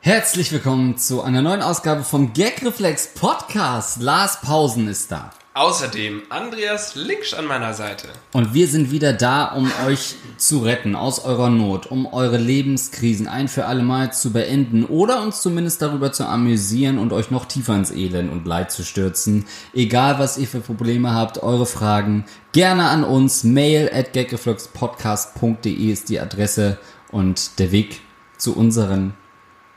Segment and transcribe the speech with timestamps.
[0.00, 4.00] Herzlich willkommen zu einer neuen Ausgabe vom Gagreflex Podcast.
[4.00, 5.30] Lars Pausen ist da.
[5.60, 8.08] Außerdem Andreas Linksch an meiner Seite.
[8.32, 13.28] Und wir sind wieder da, um euch zu retten aus eurer Not, um eure Lebenskrisen
[13.28, 17.44] ein für alle Mal zu beenden oder uns zumindest darüber zu amüsieren und euch noch
[17.44, 19.44] tiefer ins Elend und Leid zu stürzen.
[19.74, 23.44] Egal, was ihr für Probleme habt, eure Fragen gerne an uns.
[23.44, 26.78] Mail at gagrefluxpodcast.de ist die Adresse
[27.10, 28.00] und der Weg
[28.38, 29.12] zu unseren,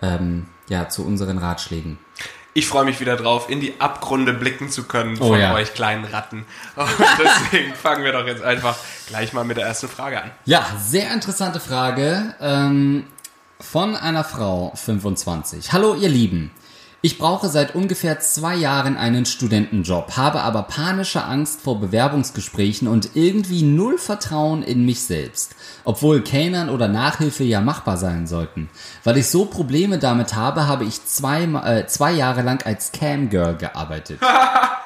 [0.02, 1.98] ähm, ja, zu unseren Ratschlägen.
[2.56, 5.54] Ich freue mich wieder drauf, in die Abgründe blicken zu können Oh von ja.
[5.54, 6.46] euch kleinen Ratten.
[6.76, 10.32] Und deswegen fangen wir doch jetzt einfach gleich mal mit der ersten Frage an.
[10.46, 13.06] Ja, sehr interessante Frage ähm,
[13.60, 15.72] von einer Frau 25.
[15.72, 16.52] Hallo ihr Lieben.
[17.06, 23.10] Ich brauche seit ungefähr zwei Jahren einen Studentenjob, habe aber panische Angst vor Bewerbungsgesprächen und
[23.16, 25.54] irgendwie null Vertrauen in mich selbst.
[25.84, 28.70] Obwohl Kellnern oder Nachhilfe ja machbar sein sollten.
[29.04, 33.58] Weil ich so Probleme damit habe, habe ich zwei, äh, zwei Jahre lang als Camgirl
[33.58, 34.22] gearbeitet.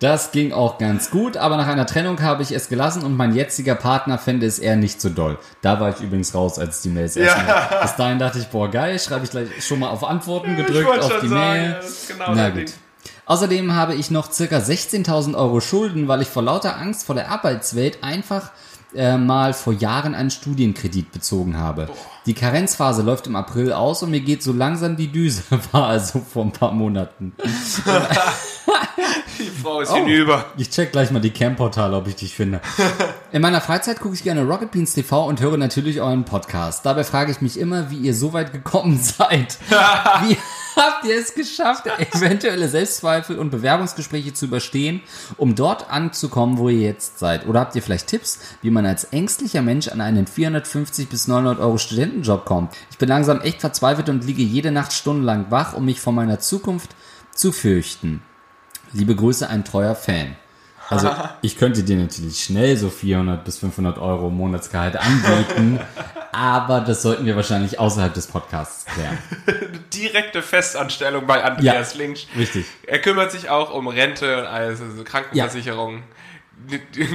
[0.00, 3.34] Das ging auch ganz gut, aber nach einer Trennung habe ich es gelassen und mein
[3.34, 5.38] jetziger Partner fände es eher nicht so doll.
[5.60, 8.70] Da war ich übrigens raus, als die Mails erst mal- Bis dahin dachte ich, boah
[8.70, 11.80] geil, schreibe ich gleich schon mal auf Antworten gedrückt, auf die sagen, Mail.
[12.06, 12.58] genau Na gut.
[12.58, 12.72] Ding.
[13.26, 17.30] Außerdem habe ich noch circa 16.000 Euro Schulden, weil ich vor lauter Angst vor der
[17.30, 18.52] Arbeitswelt einfach
[18.94, 21.90] äh, mal vor Jahren einen Studienkredit bezogen habe.
[22.24, 26.20] Die Karenzphase läuft im April aus und mir geht so langsam die Düse, war also
[26.20, 27.34] vor ein paar Monaten.
[29.38, 29.94] Die Frau ist Oh.
[29.96, 30.46] hinüber.
[30.56, 32.60] Ich check gleich mal die Cam-Portale, ob ich dich finde.
[33.32, 36.84] In meiner Freizeit gucke ich gerne Rocket Beans TV und höre natürlich euren Podcast.
[36.84, 39.58] Dabei frage ich mich immer, wie ihr so weit gekommen seid.
[40.26, 40.36] Wie
[40.76, 45.00] habt ihr es geschafft, eventuelle Selbstzweifel und Bewerbungsgespräche zu überstehen,
[45.36, 47.46] um dort anzukommen, wo ihr jetzt seid?
[47.46, 51.60] Oder habt ihr vielleicht Tipps, wie man als ängstlicher Mensch an einen 450 bis 900
[51.60, 52.72] Euro Studentenjob kommt?
[52.90, 56.40] Ich bin langsam echt verzweifelt und liege jede Nacht stundenlang wach, um mich vor meiner
[56.40, 56.90] Zukunft
[57.34, 58.22] zu fürchten.
[58.92, 60.36] Liebe Grüße, ein treuer Fan.
[60.88, 61.10] Also
[61.42, 65.80] ich könnte dir natürlich schnell so 400 bis 500 Euro Monatsgehalt anbieten,
[66.32, 69.18] aber das sollten wir wahrscheinlich außerhalb des Podcasts klären.
[69.92, 71.98] Direkte Festanstellung bei Andreas Ja.
[71.98, 72.26] Linksch.
[72.36, 72.64] Richtig.
[72.86, 76.02] Er kümmert sich auch um Rente und alles, also Krankenversicherung.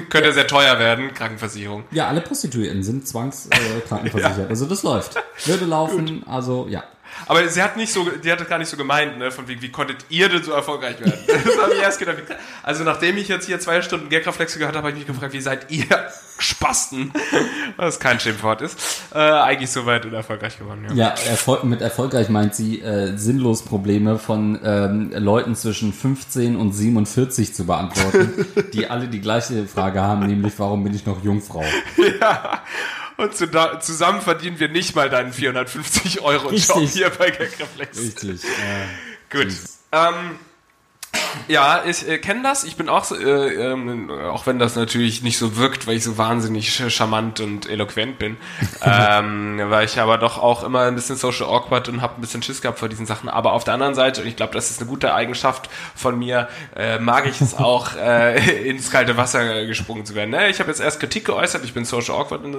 [0.10, 1.84] Könnte sehr teuer werden, Krankenversicherung.
[1.92, 3.84] Ja, alle Prostituierten sind zwangskrankenversichert.
[3.84, 4.50] Äh, krankenversichert.
[4.50, 5.16] Also das läuft.
[5.46, 6.84] Würde laufen, also ja.
[7.26, 9.62] Aber sie hat nicht so, die hat das gar nicht so gemeint, ne, von wegen,
[9.62, 11.14] wie konntet ihr denn so erfolgreich werden?
[11.28, 12.18] Das habe ich erst gedacht.
[12.18, 15.34] wie- Also nachdem ich jetzt hier zwei Stunden Gagreflexe gehört habe, habe ich mich gefragt,
[15.34, 15.86] wie seid ihr
[16.38, 17.14] Spasten?
[17.78, 18.78] Was kein Schimpfwort ist.
[19.14, 20.94] Äh, eigentlich so weit und erfolgreich geworden, ja.
[20.94, 26.74] Ja, Erfolg, mit erfolgreich meint sie äh, sinnlos Probleme von ähm, Leuten zwischen 15 und
[26.74, 31.64] 47 zu beantworten, die alle die gleiche Frage haben, nämlich warum bin ich noch Jungfrau?
[33.18, 33.48] Und zu,
[33.80, 36.94] zusammen verdienen wir nicht mal deinen 450 Euro Job Richtig.
[36.94, 38.00] hier bei Gagreflex.
[38.00, 38.44] Richtig.
[38.44, 39.54] Äh, Gut.
[39.92, 40.40] Ähm,
[41.48, 42.64] ja, ich äh, kenne das.
[42.64, 46.04] Ich bin auch, so, äh, ähm, auch wenn das natürlich nicht so wirkt, weil ich
[46.04, 48.38] so wahnsinnig charmant und eloquent bin,
[48.82, 52.42] ähm, war ich aber doch auch immer ein bisschen social awkward und habe ein bisschen
[52.42, 53.30] Schiss gehabt vor diesen Sachen.
[53.30, 56.48] Aber auf der anderen Seite, und ich glaube, das ist eine gute Eigenschaft von mir,
[56.76, 60.32] äh, mag ich es auch, äh, ins kalte Wasser gesprungen zu werden.
[60.32, 60.50] Ne?
[60.50, 62.56] Ich habe jetzt erst Kritik geäußert, ich bin social awkward und,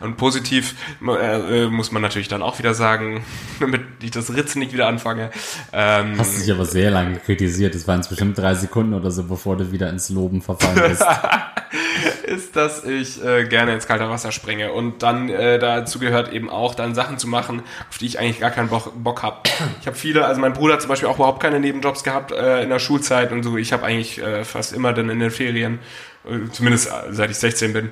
[0.00, 0.74] und positiv
[1.06, 3.24] äh, äh, muss man natürlich dann auch wieder sagen,
[3.60, 5.30] damit ich das Ritzen nicht wieder anfange.
[5.72, 7.74] Ähm, hast dich aber sehr lange kritisiert.
[7.74, 11.04] Es waren bestimmt drei Sekunden oder so, bevor du wieder ins Loben verfallen bist.
[12.28, 16.50] ist, dass ich äh, gerne ins kalte Wasser springe und dann äh, dazu gehört eben
[16.50, 19.40] auch dann Sachen zu machen, auf die ich eigentlich gar keinen Bock, Bock habe.
[19.80, 22.62] Ich habe viele, also mein Bruder hat zum Beispiel auch überhaupt keine Nebenjobs gehabt äh,
[22.62, 23.56] in der Schulzeit und so.
[23.56, 25.78] Ich habe eigentlich äh, fast immer dann in den Ferien,
[26.24, 27.90] äh, zumindest äh, seit ich 16 bin,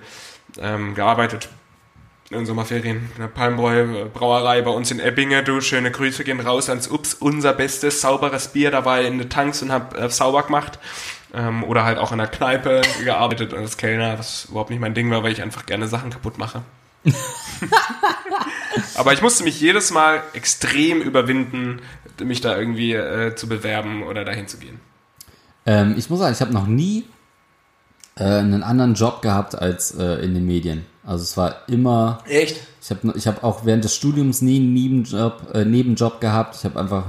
[0.59, 1.49] ähm, gearbeitet.
[2.31, 5.44] In Sommerferien, in der Palmbräu äh, Brauerei bei uns in Ebbinge.
[5.44, 8.73] Du, schöne Grüße gehen raus ans Ups, unser bestes, sauberes Bier.
[8.73, 10.81] Da war ich in den Tanks und hab äh, sauber gemacht.
[11.32, 15.08] Ähm, oder halt auch in der Kneipe gearbeitet als Kellner, was überhaupt nicht mein Ding
[15.11, 16.62] war, weil ich einfach gerne Sachen kaputt mache.
[18.96, 21.81] Aber ich musste mich jedes Mal extrem überwinden,
[22.20, 24.81] mich da irgendwie äh, zu bewerben oder dahin zu gehen.
[25.64, 27.05] ähm, ich muss sagen, ich habe noch nie
[28.17, 30.87] äh, einen anderen Job gehabt als äh, in den Medien.
[31.06, 32.61] Also es war immer Echt?
[32.82, 36.56] Ich habe ich hab auch während des Studiums nie einen Nebenjob, äh, Nebenjob gehabt.
[36.56, 37.05] Ich habe einfach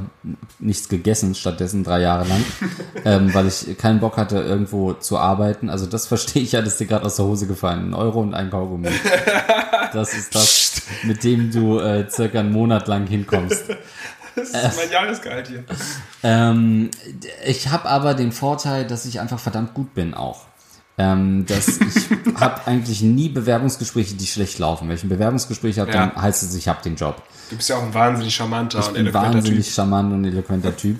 [0.60, 2.44] nichts gegessen, stattdessen drei Jahre lang,
[3.06, 5.70] ähm, weil ich keinen Bock hatte, irgendwo zu arbeiten.
[5.70, 7.90] Also das verstehe ich ja, das ist dir gerade aus der Hose gefallen.
[7.90, 8.90] Ein Euro und ein Kaugummi.
[9.94, 13.64] Das ist das, mit dem du äh, circa einen Monat lang hinkommst.
[14.36, 15.64] Das ist mein Jahresgehalt hier.
[16.24, 16.92] Ähm,
[17.46, 20.47] ich habe aber den Vorteil, dass ich einfach verdammt gut bin auch.
[20.98, 22.10] Ähm, dass ich
[22.40, 24.88] habe eigentlich nie Bewerbungsgespräche, die schlecht laufen.
[24.90, 26.08] Wenn ich ein Bewerbungsgespräch habe, Ja.
[26.08, 27.22] dann heißt es, ich habe den Job.
[27.50, 29.76] Du bist ja auch ein wahnsinnig charmanter Ich und bin wahnsinnig Typ.
[29.76, 31.00] charmant und eloquenter Typ.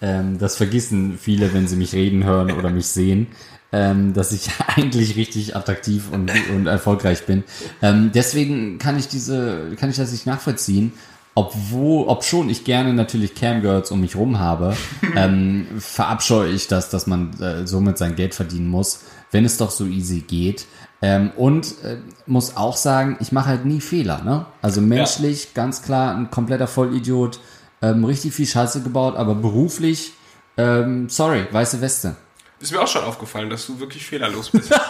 [0.00, 3.28] Ähm, das vergessen viele, wenn sie mich reden hören oder mich sehen,
[3.72, 7.44] ähm, dass ich eigentlich richtig attraktiv und, und erfolgreich bin.
[7.82, 10.92] Ähm, deswegen kann ich diese, kann ich das nicht nachvollziehen.
[11.34, 14.76] Obwohl, ob schon ich gerne natürlich Camgirls um mich rum habe,
[15.16, 19.00] ähm, verabscheue ich das, dass man äh, somit sein Geld verdienen muss,
[19.32, 20.66] wenn es doch so easy geht.
[21.02, 24.22] Ähm, und äh, muss auch sagen, ich mache halt nie Fehler.
[24.22, 24.46] Ne?
[24.62, 27.40] Also menschlich ganz klar ein kompletter Vollidiot,
[27.82, 30.12] ähm, richtig viel Scheiße gebaut, aber beruflich,
[30.56, 32.14] ähm, sorry, weiße Weste.
[32.60, 34.72] Ist mir auch schon aufgefallen, dass du wirklich fehlerlos bist.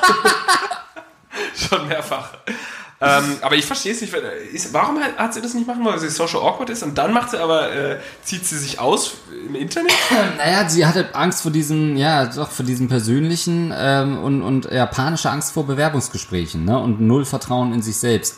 [1.55, 2.35] schon mehrfach.
[3.03, 4.13] Ähm, aber ich verstehe es nicht.
[4.13, 4.23] weil-
[4.53, 7.31] Ist, warum hat, sie das nicht machen, weil sie social awkward ist und dann macht
[7.31, 9.13] sie aber, äh, zieht sie sich aus
[9.47, 9.93] im Internet?
[10.39, 14.87] Naja, sie hatte Angst vor diesem, ja, doch vor diesem persönlichen ähm, und, und ja,
[14.87, 16.79] panische Angst vor Bewerbungsgesprächen ne?
[16.79, 18.37] und null Vertrauen in sich selbst.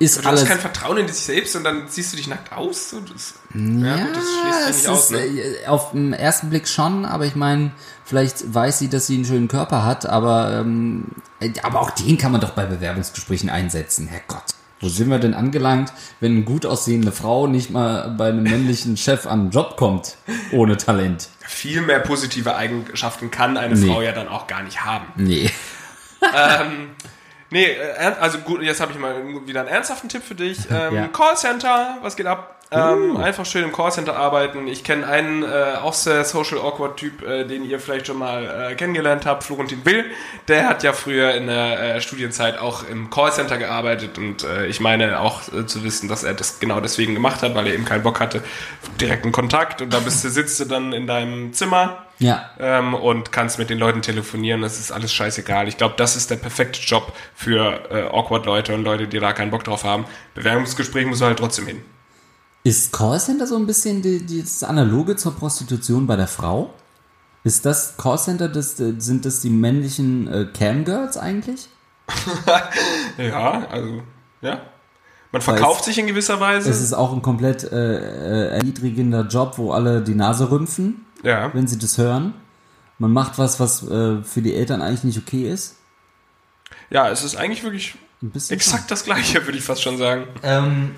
[0.00, 0.42] Ist Du alles.
[0.42, 2.90] hast kein Vertrauen in dich selbst und dann ziehst du dich nackt aus?
[2.90, 5.10] So, Das, ja, gut, das schließt es nicht aus.
[5.10, 5.18] Ne?
[5.18, 7.72] äh, auf den ersten Blick schon, aber ich meine,
[8.08, 11.04] vielleicht weiß sie, dass sie einen schönen Körper hat, aber, ähm,
[11.40, 14.08] äh, aber auch den kann man doch bei Bewerbungsgesprächen einsetzen.
[14.08, 14.42] Herrgott.
[14.80, 18.96] Wo sind wir denn angelangt, wenn eine gut aussehende Frau nicht mal bei einem männlichen
[18.96, 20.16] Chef an einen Job kommt,
[20.52, 21.28] ohne Talent?
[21.40, 23.88] Viel mehr positive Eigenschaften kann eine Nee.
[23.88, 25.06] Frau ja dann auch gar nicht haben.
[25.16, 25.50] Nee.
[27.50, 29.16] Nee, äh, also gut, jetzt habe ich mal
[29.46, 30.58] wieder einen ernsthaften Tipp für dich.
[30.70, 31.08] Ähm, Ja.
[31.08, 32.57] Callcenter, was geht ab?
[32.70, 34.66] Ähm, Einfach schön im Callcenter arbeiten.
[34.68, 38.70] Ich kenne einen äh, auch sehr social awkward Typ, äh, den ihr vielleicht schon mal
[38.72, 40.04] äh, kennengelernt habt, Florentin Will.
[40.48, 44.80] Der hat ja früher in der äh, Studienzeit auch im Callcenter gearbeitet und äh, ich
[44.80, 47.86] meine auch äh, zu wissen, dass er das genau deswegen gemacht hat, weil er eben
[47.86, 48.42] keinen Bock hatte,
[49.00, 52.50] direkten Kontakt und da bist du, sitzt du dann in deinem Zimmer Ja.
[52.60, 54.60] ähm, und kannst mit den Leuten telefonieren.
[54.60, 55.68] Das ist alles scheißegal.
[55.68, 59.32] Ich glaube, das ist der perfekte Job für äh, awkward Leute und Leute, die da
[59.32, 60.04] keinen Bock drauf haben.
[60.34, 61.82] Bewerbungsgespräch muss halt trotzdem hin.
[62.68, 66.74] Ist Callcenter so ein bisschen die, die, das Analoge zur Prostitution bei der Frau?
[67.42, 71.68] Ist das Callcenter, das, äh, sind das die männlichen äh, Camgirls eigentlich?
[73.16, 74.02] Ja, also,
[74.42, 74.60] ja.
[75.32, 76.68] Man verkauft sich in gewisser Weise.
[76.68, 81.52] Es ist auch ein komplett äh, äh, erniedrigender Job, wo alle die Nase rümpfen, ja.
[81.54, 82.34] wenn sie das hören.
[82.98, 85.76] Man macht was, was äh, für die Eltern eigentlich nicht okay ist.
[86.90, 90.26] ja, es ist eigentlich wirklich Ein bisschen exakt das Gleiche, würde ich fast schon sagen.
[90.42, 90.94] Ähm,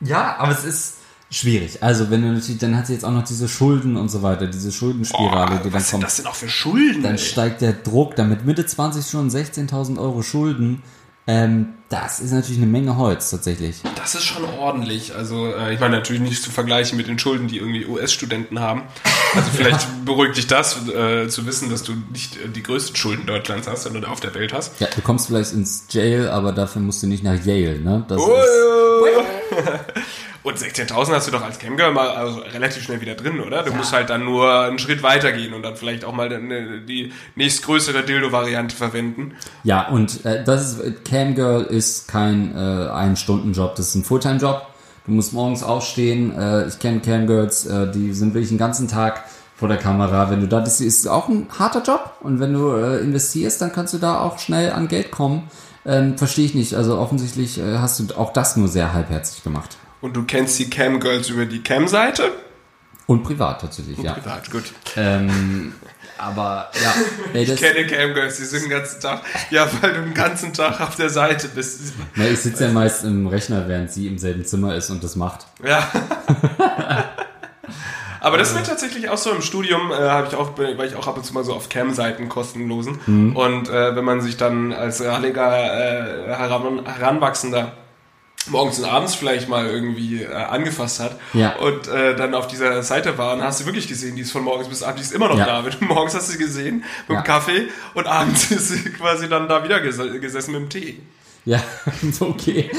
[0.00, 1.01] ja, aber es ist
[1.32, 1.82] schwierig.
[1.82, 4.46] Also wenn du natürlich, dann hat sie jetzt auch noch diese Schulden und so weiter,
[4.46, 6.04] diese Schuldenspirale, die dann was sind kommt.
[6.04, 7.02] das denn auch für Schulden?
[7.02, 7.18] Dann ey?
[7.18, 10.82] steigt der Druck, dann mit Mitte 20 schon 16.000 Euro Schulden.
[11.26, 13.82] Ähm, das ist natürlich eine Menge Holz tatsächlich.
[13.96, 15.14] Das ist schon ordentlich.
[15.14, 18.84] Also, äh, ich meine natürlich nicht zu vergleichen mit den Schulden, die irgendwie US-Studenten haben.
[19.34, 23.26] Also vielleicht beruhigt dich das, äh, zu wissen, dass du nicht äh, die größten Schulden
[23.26, 24.80] Deutschlands hast, sondern auf der Welt hast.
[24.80, 28.06] Ja, du kommst vielleicht ins Jail, aber dafür musst du nicht nach Yale, ne?
[28.08, 28.28] Das ist,
[30.44, 33.62] Und 16.000 hast du doch als Camgirl mal also relativ schnell wieder drin, oder?
[33.62, 36.80] Du musst halt dann nur einen Schritt weiter gehen und dann vielleicht auch mal äh,
[36.84, 39.36] die nächstgrößere Dildo-Variante verwenden.
[39.62, 44.66] ja, und äh, das ist, Camgirl ist kein äh, Ein-Stunden-Job, das ist ein Fulltime-Job.
[45.06, 46.36] Du musst morgens aufstehen.
[46.36, 49.24] Äh, ich kenne Camgirls, äh, die sind wirklich den ganzen Tag
[49.56, 50.30] vor der Kamera.
[50.30, 52.14] Wenn du da, das ist auch ein harter Job.
[52.20, 55.50] Und wenn du äh, investierst, dann kannst du da auch schnell an Geld kommen.
[55.84, 56.74] Ähm, Verstehe ich nicht.
[56.74, 59.76] Also offensichtlich äh, hast du auch das nur sehr halbherzig gemacht.
[60.00, 62.30] Und du kennst die Camgirls über die Cam-Seite?
[63.06, 64.12] Und privat tatsächlich, ja.
[64.12, 64.72] Privat, gut.
[64.96, 65.72] Ähm,
[66.22, 66.94] aber ja,
[67.32, 70.80] das, Ich kenne Camgirls, die sind den ganzen Tag, ja, weil du den ganzen Tag
[70.80, 71.94] auf der Seite bist.
[72.14, 75.16] na, ich sitze ja meist im Rechner, während sie im selben Zimmer ist und das
[75.16, 75.46] macht.
[75.64, 75.90] Ja.
[78.20, 81.08] Aber das wird tatsächlich auch so im Studium, äh, habe ich auch, war ich auch
[81.08, 83.00] ab und zu mal so auf Cam-Seiten kostenlosen.
[83.06, 83.34] Mhm.
[83.34, 87.72] Und äh, wenn man sich dann als ralliger, äh, heran, Heranwachsender
[88.48, 91.56] morgens und abends vielleicht mal irgendwie äh, angefasst hat Ja.
[91.56, 94.42] und äh, dann auf dieser Seite war, dann hast du wirklich gesehen, die ist von
[94.42, 95.62] morgens bis abends, die ist immer noch Ja.
[95.62, 95.64] da.
[95.80, 97.22] Morgens hast du sie gesehen mit Ja.
[97.22, 100.98] dem Kaffee und abends ist sie quasi dann da wieder ges gesessen mit dem Tee.
[101.44, 101.60] Ja,
[102.20, 102.70] okay.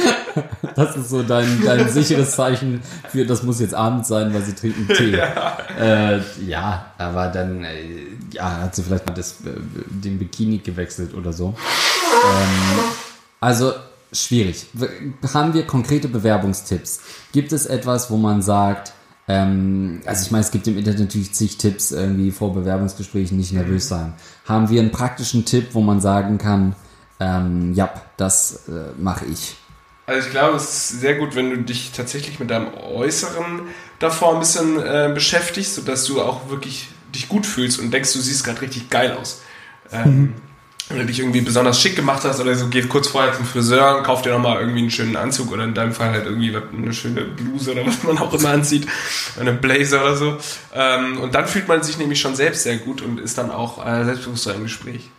[0.75, 4.53] Das ist so dein, dein sicheres Zeichen für, das muss jetzt Abend sein, weil sie
[4.55, 5.17] trinken Tee.
[5.17, 7.83] Ja, äh, ja aber dann äh,
[8.31, 9.49] ja, hat sie vielleicht mal das, äh,
[9.89, 11.55] den Bikini gewechselt oder so.
[12.23, 12.79] Ähm,
[13.41, 13.73] also
[14.13, 14.67] schwierig.
[15.33, 17.01] Haben wir konkrete Bewerbungstipps?
[17.31, 18.93] Gibt es etwas, wo man sagt,
[19.27, 23.53] ähm, also ich meine, es gibt im Internet natürlich zig Tipps, irgendwie vor Bewerbungsgesprächen nicht
[23.53, 24.13] nervös sein.
[24.45, 26.75] Haben wir einen praktischen Tipp, wo man sagen kann,
[27.19, 29.55] ähm, ja, das äh, mache ich.
[30.05, 33.61] Also ich glaube, es ist sehr gut, wenn du dich tatsächlich mit deinem Äußeren
[33.99, 38.19] davor ein bisschen äh, beschäftigst, sodass du auch wirklich dich gut fühlst und denkst, du
[38.19, 39.41] siehst gerade richtig geil aus.
[39.91, 40.33] Ähm,
[40.89, 43.97] wenn du dich irgendwie besonders schick gemacht hast oder so, geht kurz vorher zum Friseur
[43.97, 46.93] und kauft dir nochmal irgendwie einen schönen Anzug oder in deinem Fall halt irgendwie eine
[46.93, 48.87] schöne Bluse oder was man auch immer anzieht,
[49.39, 50.37] eine Blazer oder so.
[50.73, 53.85] Ähm, und dann fühlt man sich nämlich schon selbst sehr gut und ist dann auch
[53.85, 55.09] äh, selbstbewusster im Gespräch.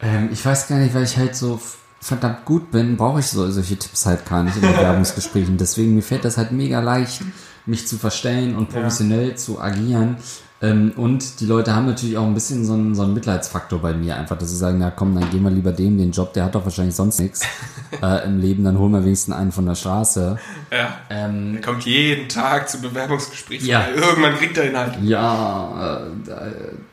[0.00, 1.60] Ähm, ich weiß gar nicht, weil ich halt so
[2.00, 5.56] verdammt gut bin, brauche ich so, solche Tipps halt gar nicht in Bewerbungsgesprächen.
[5.58, 7.20] Deswegen mir fällt das halt mega leicht,
[7.66, 9.36] mich zu verstellen und professionell ja.
[9.36, 10.16] zu agieren.
[10.62, 13.94] Ähm, und die Leute haben natürlich auch ein bisschen so einen, so einen Mitleidsfaktor bei
[13.94, 16.44] mir, einfach, dass sie sagen, na komm, dann gehen wir lieber dem den Job, der
[16.44, 17.40] hat doch wahrscheinlich sonst nichts
[18.02, 20.38] äh, im Leben, dann holen wir wenigstens einen von der Straße.
[20.70, 20.98] Ja.
[21.08, 23.66] Ähm, der kommt jeden Tag zu Bewerbungsgesprächen.
[23.66, 23.86] Ja.
[23.88, 24.98] Irgendwann kriegt er ihn halt.
[25.02, 26.32] Ja, äh,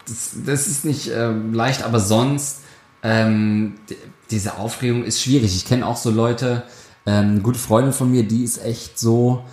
[0.08, 2.62] das, das ist nicht äh, leicht, aber sonst
[3.04, 3.76] ähm,
[4.32, 5.56] diese Aufregung ist schwierig.
[5.56, 6.64] Ich kenne auch so Leute,
[7.06, 9.44] ähm, gute Freundin von mir, die ist echt so,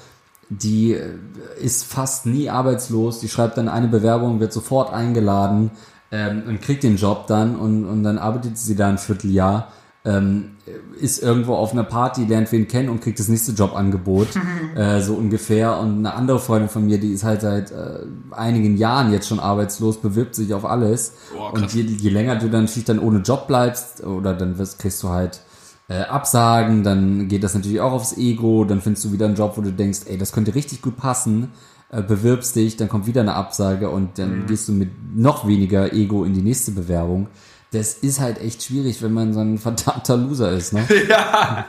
[0.48, 1.14] die äh,
[1.60, 5.70] ist fast nie arbeitslos, die schreibt dann eine Bewerbung, wird sofort eingeladen
[6.10, 9.72] ähm, und kriegt den Job dann und, und dann arbeitet sie da ein Vierteljahr,
[10.04, 10.56] ähm,
[11.00, 14.28] ist irgendwo auf einer Party, lernt wen kennen und kriegt das nächste Jobangebot,
[14.76, 15.78] äh, so ungefähr.
[15.78, 19.40] Und eine andere Freundin von mir, die ist halt seit äh, einigen Jahren jetzt schon
[19.40, 21.14] arbeitslos, bewirbt sich auf alles.
[21.34, 24.78] Boah, und je, je länger du dann natürlich dann ohne Job bleibst oder dann wirst,
[24.78, 25.40] kriegst du halt
[25.88, 29.56] äh, Absagen, dann geht das natürlich auch aufs Ego, dann findest du wieder einen Job,
[29.56, 31.50] wo du denkst, ey, das könnte richtig gut passen,
[31.90, 34.46] äh, bewirbst dich, dann kommt wieder eine Absage und dann mhm.
[34.46, 37.28] gehst du mit noch weniger Ego in die nächste Bewerbung
[37.74, 40.86] das ist halt echt schwierig, wenn man so ein verdammter Loser ist, ne?
[41.08, 41.66] ja.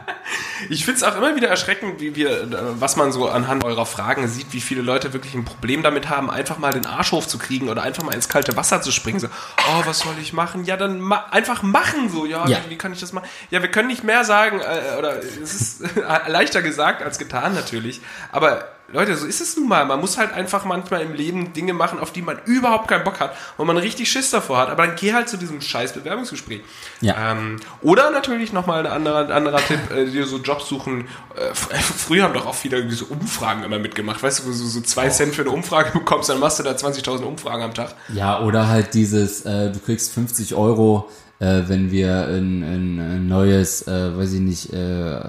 [0.69, 2.47] Ich finde es auch immer wieder erschreckend, wie wir,
[2.79, 6.29] was man so anhand eurer Fragen sieht, wie viele Leute wirklich ein Problem damit haben,
[6.29, 9.19] einfach mal den Arsch hochzukriegen oder einfach mal ins kalte Wasser zu springen.
[9.19, 10.65] So, oh, was soll ich machen?
[10.65, 12.25] Ja, dann ma einfach machen so.
[12.25, 12.59] Ja, ja.
[12.65, 13.27] Wie, wie, kann ich das machen?
[13.49, 15.83] Ja, wir können nicht mehr sagen, äh, oder es ist
[16.27, 18.01] leichter gesagt als getan natürlich.
[18.31, 19.83] Aber Leute, so ist es nun mal.
[19.85, 23.19] Man muss halt einfach manchmal im Leben Dinge machen, auf die man überhaupt keinen Bock
[23.19, 24.69] hat, wo man richtig Schiss davor hat.
[24.69, 26.61] Aber dann geh halt zu diesem scheiß Bewerbungsgespräch.
[27.01, 27.31] Ja.
[27.31, 31.07] Ähm, oder natürlich nochmal ein anderer, anderer Tipp, äh, dir so Jobs suchen.
[31.35, 34.21] Äh, früher haben doch auch viele so Umfragen immer mitgemacht.
[34.21, 35.11] Weißt du, wo du so zwei oh.
[35.11, 37.95] Cent für eine Umfrage bekommst, dann machst du da 20.000 Umfragen am Tag.
[38.13, 43.27] Ja, oder halt dieses, äh, du kriegst 50 Euro äh, wenn wir ein, ein, ein
[43.27, 45.19] neues, äh, weiß ich nicht, äh,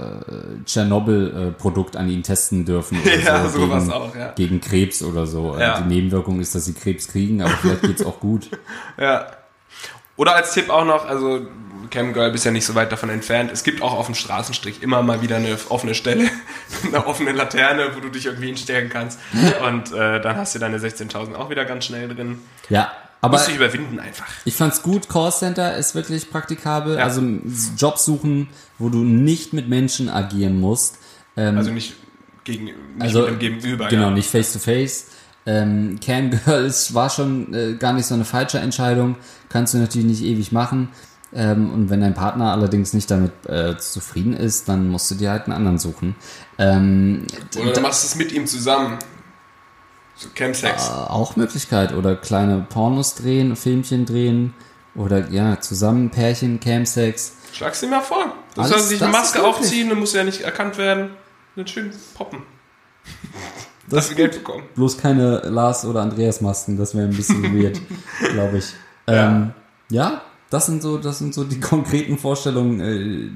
[0.65, 2.99] Tschernobyl-Produkt an ihnen testen dürfen.
[3.25, 4.33] ja, so, sowas gegen, auch, ja.
[4.33, 5.57] Gegen Krebs oder so.
[5.59, 5.81] Ja.
[5.81, 8.51] Die Nebenwirkung ist, dass sie Krebs kriegen, aber vielleicht geht's auch gut.
[8.99, 9.27] Ja.
[10.17, 11.47] Oder als Tipp auch noch, also
[11.91, 13.51] Camgirl bist ja nicht so weit davon entfernt.
[13.53, 16.31] Es gibt auch auf dem Straßenstrich immer mal wieder eine offene Stelle,
[16.85, 19.19] eine offene Laterne, wo du dich irgendwie hinstellen kannst.
[19.67, 22.39] Und äh, dann hast du deine 16.000 auch wieder ganz schnell drin.
[22.69, 24.27] Ja, aber Muss ich überwinden einfach.
[24.45, 26.97] Ich fand's gut, Callcenter ist wirklich praktikabel.
[26.97, 27.05] Ja.
[27.05, 27.23] Also
[27.77, 30.99] Jobs suchen, wo du nicht mit Menschen agieren musst.
[31.37, 31.95] Ähm, also nicht
[32.45, 33.89] gegen nicht also, mit dem Gegenüber.
[33.89, 34.11] Genau, ja.
[34.11, 35.07] nicht face to face.
[35.47, 39.17] Ähm, Camgirl war schon äh, gar nicht so eine falsche Entscheidung.
[39.49, 40.89] Kannst du natürlich nicht ewig machen.
[41.35, 45.31] Ähm, und wenn dein Partner allerdings nicht damit äh, zufrieden ist, dann musst du dir
[45.31, 46.15] halt einen anderen suchen.
[46.59, 47.27] Ähm,
[47.61, 48.99] Oder du machst es mit ihm zusammen.
[50.17, 50.89] So Campsex.
[50.89, 51.95] Äh, auch Möglichkeit.
[51.95, 54.55] Oder kleine Pornos drehen, Filmchen drehen.
[54.95, 57.33] Oder ja, zusammen Pärchen, Campsex.
[57.53, 58.33] Schlag's dir mal vor.
[58.55, 61.11] Du Alles, sollst sich eine Maske aufziehen, dann muss ja nicht erkannt werden.
[61.55, 62.43] Dann schön poppen.
[63.89, 64.65] Das Geld bekommen.
[64.75, 67.81] Bloß keine Lars- oder Andreas-Masken, das wäre ein bisschen weird,
[68.33, 68.73] glaube ich.
[69.07, 69.53] Ähm,
[69.91, 70.11] ja.
[70.11, 73.31] ja, das sind so, das sind so die konkreten Vorstellungen, äh,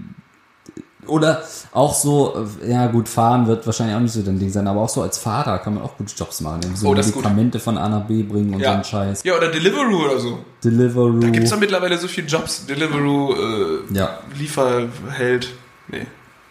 [1.07, 1.43] oder
[1.73, 4.81] auch so, äh, ja gut, fahren wird wahrscheinlich auch nicht so dein Ding sein, aber
[4.81, 6.61] auch so als Fahrer kann man auch gute Jobs machen.
[6.75, 8.69] So oh, Medikamente von A nach B bringen und ja.
[8.69, 9.25] so einen Scheiß.
[9.25, 10.45] Ja, oder Deliveroo oder so.
[10.63, 11.21] Deliveroo.
[11.21, 12.67] Da gibt es ja mittlerweile so viele Jobs.
[12.67, 14.19] Deliveroo, äh, ja.
[14.37, 15.55] Lieferheld.
[15.89, 16.07] Nee.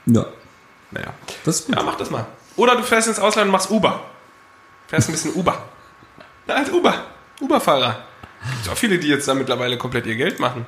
[0.07, 0.25] Ja.
[0.91, 1.13] Naja.
[1.45, 1.75] Das ist gut.
[1.75, 2.25] Ja, mach das mal.
[2.55, 4.01] Oder du fährst ins Ausland und machst Uber.
[4.87, 5.57] Fährst ein bisschen Uber.
[6.47, 6.93] Ja, als Uber.
[7.41, 7.97] Uber-Fahrer.
[8.55, 10.65] Gibt auch viele, die jetzt da mittlerweile komplett ihr Geld machen.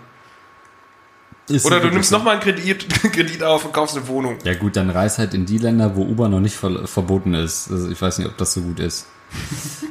[1.51, 4.37] Ist Oder du nimmst nochmal einen Kredit, Kredit auf und kaufst eine Wohnung.
[4.43, 7.71] Ja gut, dann reis halt in die Länder, wo Uber noch nicht ver verboten ist.
[7.71, 9.07] Also ich weiß nicht, ob das so gut ist.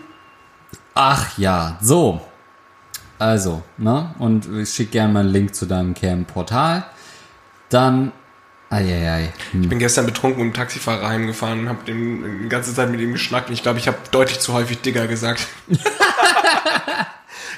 [0.94, 2.20] Ach ja, so.
[3.18, 4.14] Also, ne?
[4.18, 6.86] Und ich schicke gerne mal einen Link zu deinem Cam-Portal.
[7.68, 8.12] Dann
[8.70, 9.32] Eieiei.
[9.50, 9.62] Hm.
[9.62, 13.12] Ich bin gestern betrunken mit dem Taxifahrer heimgefahren und habe die ganze Zeit mit ihm
[13.12, 13.50] geschnackt.
[13.50, 15.48] Ich glaube, ich habe deutlich zu häufig Digger gesagt.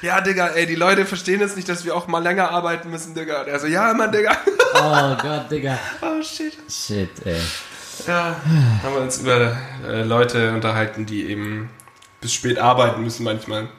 [0.03, 3.15] ja, Digga, ey, die Leute verstehen jetzt nicht, dass wir auch mal länger arbeiten müssen,
[3.15, 3.41] Digga.
[3.41, 4.31] Und er so, ja, Mann, Digga.
[4.75, 5.79] oh Gott, Digga.
[6.01, 6.57] Oh, shit.
[6.69, 7.39] Shit, ey.
[8.05, 8.35] Ja,
[8.83, 9.55] haben wir uns über
[9.87, 11.69] äh, Leute unterhalten, die eben
[12.19, 13.69] bis spät arbeiten müssen manchmal.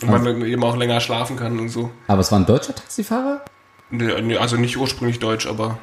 [0.00, 1.90] Und man also, eben auch länger schlafen kann und so.
[2.06, 3.44] Aber es war ein deutscher Taxifahrer?
[3.90, 5.78] Nee, nee also nicht ursprünglich deutsch, aber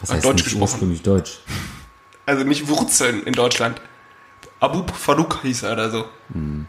[0.00, 0.62] Was heißt Deutsch nicht gesprochen.
[0.62, 1.40] ursprünglich deutsch?
[2.24, 3.82] Also nicht Wurzeln in Deutschland.
[4.60, 6.04] Abu Farouk hieß er oder so.
[6.32, 6.66] Hm.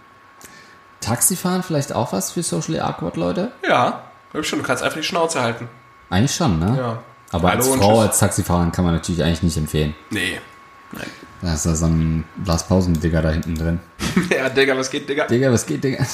[1.05, 3.51] Taxifahren vielleicht auch was für Socially Awkward Leute?
[3.67, 5.69] Ja, Hab schon, du kannst einfach die Schnauze halten.
[6.09, 6.75] Eigentlich schon, ne?
[6.77, 7.03] Ja.
[7.31, 9.95] Aber Hallo als Frau, als Taxifahrerin kann man natürlich eigentlich nicht empfehlen.
[10.09, 10.39] Nee.
[10.91, 11.07] Nein.
[11.41, 13.79] Da ist da so ein Blaspausen-Digger da hinten drin.
[14.29, 15.25] ja, Digga, was geht, Digga?
[15.27, 16.05] Digga, was geht, Digga?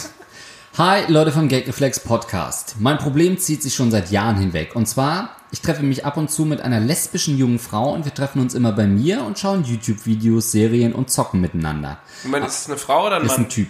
[0.78, 2.76] Hi, Leute vom Gagreflex Podcast.
[2.80, 4.76] Mein Problem zieht sich schon seit Jahren hinweg.
[4.76, 8.14] Und zwar, ich treffe mich ab und zu mit einer lesbischen jungen Frau und wir
[8.14, 12.00] treffen uns immer bei mir und schauen YouTube-Videos, Serien und zocken miteinander.
[12.24, 13.50] Moment, ist es eine Frau oder ein Ist ein Mann?
[13.50, 13.68] Typ.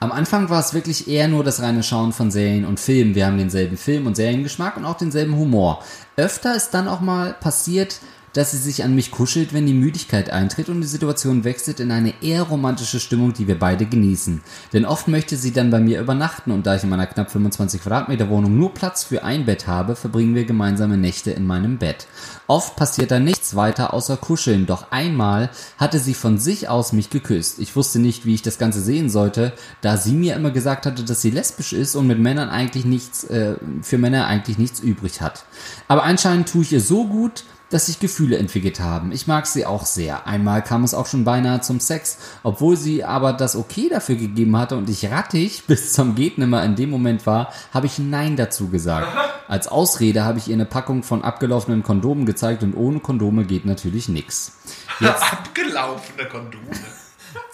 [0.00, 3.16] Am Anfang war es wirklich eher nur das reine Schauen von Serien und Filmen.
[3.16, 5.82] Wir haben denselben Film- und Seriengeschmack und auch denselben Humor.
[6.16, 7.98] Öfter ist dann auch mal passiert,
[8.32, 11.90] dass sie sich an mich kuschelt, wenn die Müdigkeit eintritt und die Situation wechselt in
[11.90, 14.42] eine eher romantische Stimmung, die wir beide genießen.
[14.72, 17.82] Denn oft möchte sie dann bei mir übernachten und da ich in meiner knapp 25
[17.82, 22.06] Quadratmeter Wohnung nur Platz für ein Bett habe, verbringen wir gemeinsame Nächte in meinem Bett.
[22.50, 27.10] Oft passiert da nichts weiter außer kuscheln, doch einmal hatte sie von sich aus mich
[27.10, 27.58] geküsst.
[27.58, 29.52] Ich wusste nicht, wie ich das Ganze sehen sollte,
[29.82, 33.24] da sie mir immer gesagt hatte, dass sie lesbisch ist und mit Männern eigentlich nichts,
[33.24, 35.44] äh, für Männer eigentlich nichts übrig hat.
[35.88, 39.12] Aber anscheinend tue ich ihr so gut, dass sich Gefühle entwickelt haben.
[39.12, 40.26] Ich mag sie auch sehr.
[40.26, 44.56] Einmal kam es auch schon beinahe zum Sex, obwohl sie aber das Okay dafür gegeben
[44.56, 48.68] hatte und ich rattig bis zum Gehtnimmer in dem Moment war, habe ich Nein dazu
[48.68, 49.08] gesagt.
[49.48, 53.64] Als Ausrede habe ich ihr eine Packung von abgelaufenen Kondomen gezeigt und ohne Kondome geht
[53.64, 54.52] natürlich nix.
[55.00, 56.70] Abgelaufene Kondome.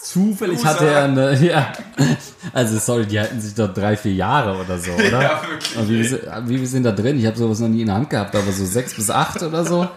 [0.05, 0.69] Zufällig Loser.
[0.69, 1.73] hatte er eine, ja.
[2.53, 5.03] Also sorry, die halten sich doch drei, vier Jahre oder so, oder?
[5.21, 5.99] Ja, wirklich, Und wie, ey.
[5.99, 7.17] wir sind- wie wir sind da drin?
[7.19, 9.65] Ich habe sowas noch nie in der Hand gehabt, aber so sechs bis acht oder
[9.65, 9.87] so.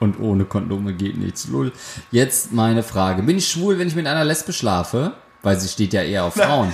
[0.00, 1.48] Und ohne Kondome geht nichts.
[1.48, 1.72] Lull.
[2.10, 3.22] Jetzt meine Frage.
[3.22, 5.12] Bin ich schwul, wenn ich mit einer Lesbe schlafe?
[5.42, 6.72] Weil sie steht ja eher auf Frauen.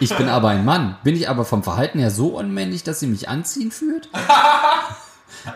[0.00, 0.96] Ich bin aber ein Mann.
[1.04, 4.08] Bin ich aber vom Verhalten her so unmännlich, dass sie mich anziehen führt?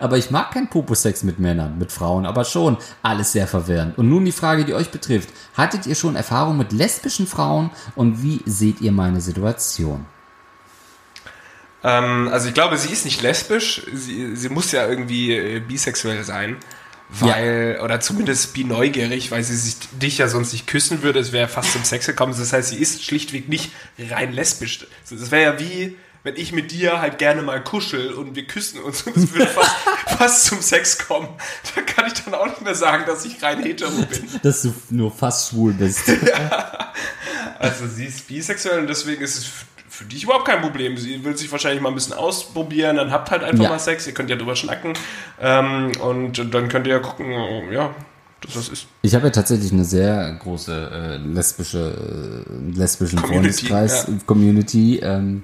[0.00, 2.76] Aber ich mag keinen Popo-Sex mit Männern, mit Frauen, aber schon.
[3.02, 3.99] Alles sehr verwirrend.
[3.99, 5.28] Und nun die Frage, die euch betrifft.
[5.56, 10.06] Hattet ihr schon Erfahrung mit lesbischen Frauen und wie seht ihr meine Situation?
[11.85, 13.83] Ähm, also ich glaube, sie ist nicht lesbisch.
[13.92, 16.57] Sie, sie muss ja irgendwie äh, bisexuell sein.
[17.14, 21.18] Weil, oder zumindest bi-neugierig, weil sie sich, dich ja sonst nicht küssen würde.
[21.18, 22.35] Es wäre fast zum Sex gekommen.
[22.37, 24.87] Das heißt, sie ist schlichtweg nicht rein lesbisch.
[25.11, 28.80] Das wäre ja wie, wenn ich mit dir halt gerne mal kuschel und wir küssen
[28.80, 29.70] uns und es würde fast,
[30.18, 31.28] fast zum Sex kommen.
[31.74, 34.28] Da kann ich dann auch nicht mehr sagen, dass ich rein hetero bin.
[34.42, 36.02] Dass du nur fast schwul bist.
[37.58, 39.46] Also sie ist bisexuell und deswegen ist es
[39.88, 40.96] für dich überhaupt kein Problem.
[40.96, 43.70] Sie will sich wahrscheinlich mal ein bisschen ausprobieren, dann habt halt einfach Ja.
[43.70, 44.94] mal Sex, ihr könnt ja drüber schnacken
[45.40, 47.30] ähm, und dann könnt ihr ja gucken,
[47.70, 47.94] ja,
[48.40, 48.87] dass das ist.
[49.02, 54.14] Ich habe ja tatsächlich eine sehr große äh, lesbische, äh, lesbischen Community, Freundeskreis, ja.
[54.26, 55.42] Community, ähm,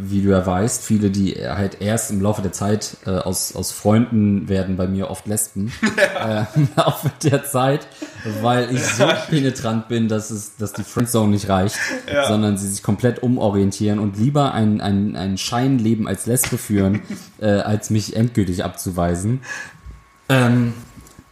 [0.00, 3.72] wie du ja weißt, viele, die halt erst im Laufe der Zeit äh, aus, aus
[3.72, 5.72] Freunden werden bei mir oft Lesben.
[6.24, 7.88] äh, Im Laufe der Zeit,
[8.40, 11.76] weil ich so penetrant bin, dass es, dass die Friendzone nicht reicht,
[12.28, 17.02] sondern sie sich komplett umorientieren und lieber ein, ein, ein Scheinleben als Lesbe führen,
[17.40, 19.40] äh, als mich endgültig abzuweisen.
[20.28, 20.74] Ähm,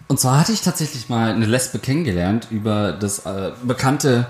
[0.09, 4.27] und zwar hatte ich tatsächlich mal eine Lesbe kennengelernt über das äh, bekannte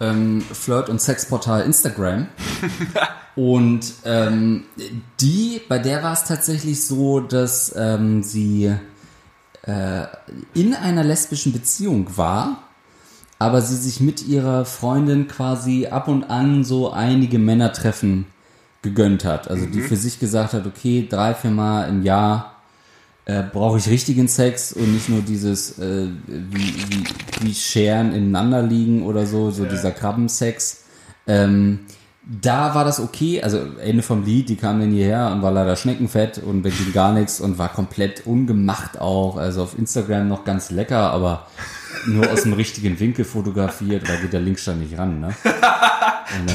[0.00, 2.28] ähm, Flirt- und Sexportal Instagram.
[3.40, 4.64] und ähm,
[5.18, 8.70] die, bei der war es tatsächlich so, dass ähm, sie
[9.62, 10.02] äh,
[10.52, 12.64] in einer lesbischen Beziehung war,
[13.38, 18.26] aber sie sich mit ihrer Freundin quasi ab und an so einige Männertreffen
[18.82, 19.48] gegönnt hat.
[19.48, 22.56] Also die für sich gesagt hat, okay, drei, vier Mal im Jahr
[23.24, 27.04] äh, brauche ich richtigen Sex und nicht nur dieses äh, wie, wie,
[27.40, 30.84] wie Scheren ineinander liegen oder so, so dieser Krabbensex.
[31.26, 31.86] Ähm,
[32.30, 35.74] da war das okay, also Ende vom Lied, die kam dann hierher und war leider
[35.74, 40.70] schneckenfett und ging gar nichts und war komplett ungemacht auch, also auf Instagram noch ganz
[40.70, 41.48] lecker, aber
[42.06, 45.34] nur aus dem richtigen Winkel fotografiert, da geht der Linkstand nicht ran, ne?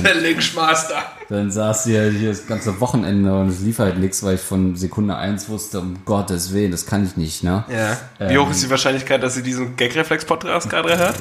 [0.05, 0.95] Der Linkschmaster.
[1.27, 4.41] Dann saß sie ja hier das ganze Wochenende und es lief halt nichts, weil ich
[4.41, 7.65] von Sekunde eins wusste, um Gottes Willen, das kann ich nicht, ne?
[7.67, 8.29] Ja.
[8.29, 11.17] Wie hoch ist die Wahrscheinlichkeit, dass sie diesen Gagreflex-Podcast gerade hört?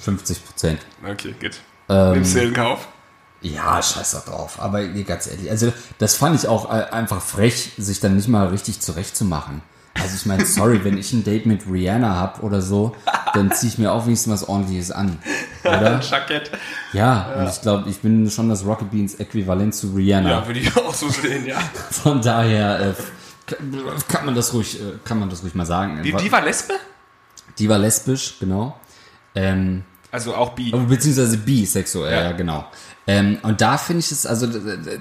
[0.00, 0.80] 50 Prozent.
[1.08, 1.60] Okay, gut.
[1.88, 2.88] Ähm, Nimmst du in Kauf?
[3.40, 4.60] Ja, scheiß da drauf.
[4.60, 8.48] Aber ganz ehrlich, also das fand ich auch äh, einfach frech, sich dann nicht mal
[8.48, 9.62] richtig zurechtzumachen.
[9.94, 12.94] Also ich meine, sorry, wenn ich ein Date mit Rihanna hab oder so,
[13.34, 15.18] dann ziehe ich mir auch wenigstens was ordentliches an.
[15.64, 16.00] Oder?
[16.10, 16.50] Jackett.
[16.92, 20.30] Ja, und ich glaube, ich bin schon das Rocket Beans Äquivalent zu Rihanna.
[20.30, 21.58] Ja, würde ich auch so sehen, ja.
[21.90, 23.54] Von daher äh,
[24.08, 26.02] kann man das ruhig, äh, kann man das ruhig mal sagen.
[26.02, 26.74] Die, die war Lesbe?
[27.58, 28.78] Die war lesbisch, genau.
[29.34, 30.70] Ähm, Also auch bi.
[30.70, 32.32] beziehungsweise bisexuell, ja, Ja.
[32.32, 32.64] genau.
[33.06, 34.46] Ähm, und da finde ich es, also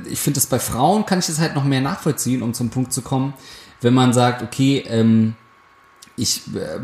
[0.10, 2.94] ich finde es bei Frauen kann ich es halt noch mehr nachvollziehen, um zum Punkt
[2.94, 3.34] zu kommen,
[3.82, 5.36] wenn man sagt, okay, ähm,
[6.16, 6.80] ich äh,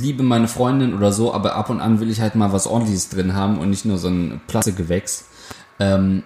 [0.00, 3.10] liebe meine Freundin oder so, aber ab und an will ich halt mal was ordentliches
[3.10, 5.26] drin haben und nicht nur so ein Plastikgewächs.
[5.78, 6.22] Ähm,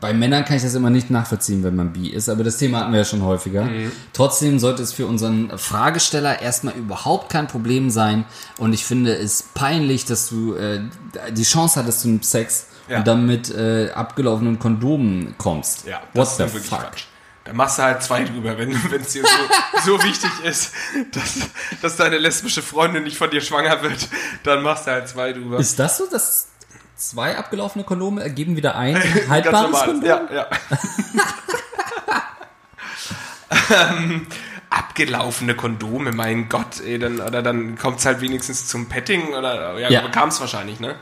[0.00, 2.80] bei Männern kann ich das immer nicht nachvollziehen, wenn man bi ist, aber das Thema
[2.80, 3.68] hatten wir ja schon häufiger.
[4.12, 8.24] Trotzdem sollte es für unseren Fragesteller erstmal überhaupt kein Problem sein
[8.58, 10.80] und ich finde es peinlich, dass du äh,
[11.30, 12.98] die Chance hattest zu einem Sex Ja.
[12.98, 15.86] und dann mit äh, abgelaufenen Kondomen kommst.
[15.86, 16.80] Ja, What ist the fuck?
[16.80, 17.04] Quatsch.
[17.44, 20.70] Da machst du halt zwei drüber, wenn es dir so, so wichtig ist,
[21.12, 21.38] dass,
[21.80, 24.08] dass deine lesbische Freundin nicht von dir schwanger wird,
[24.44, 25.58] dann machst du halt zwei drüber.
[25.58, 26.46] Ist das so, dass
[27.08, 28.96] zwei abgelaufene Kondome ergeben wieder ein
[29.28, 29.80] haltbares.
[29.80, 30.04] Kondom?
[30.04, 30.46] Ja, ja.
[33.90, 34.26] ähm,
[34.70, 39.78] abgelaufene Kondome, mein Gott, ey, dann, oder dann kommt es halt wenigstens zum Petting oder
[39.78, 40.08] ja, Ja.
[40.08, 40.94] kam es wahrscheinlich, ne?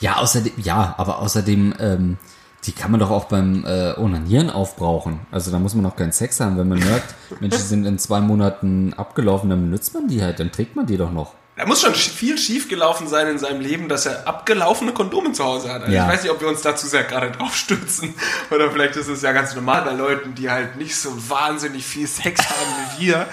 [0.00, 2.18] Ja, außerdem, ja, aber außerdem, ähm,
[2.64, 5.20] die kann man doch auch beim äh, Onanieren aufbrauchen.
[5.30, 7.98] Also da muss man auch keinen Sex haben, wenn man merkt, Mensch, die sind in
[7.98, 11.34] zwei Monaten abgelaufen, dann benutzt man die halt, dann trägt man die doch noch.
[11.56, 15.32] Da muss schon sch- viel schief gelaufen sein in seinem Leben, dass er abgelaufene Kondome
[15.32, 15.82] zu Hause hat.
[15.82, 16.04] Also Ja.
[16.06, 18.14] Ich weiß nicht, ob wir uns dazu sehr gerade drauf stürzen.
[18.50, 22.06] Oder vielleicht ist es ja ganz normal bei Leuten, die halt nicht so wahnsinnig viel
[22.06, 23.26] Sex haben wie wir.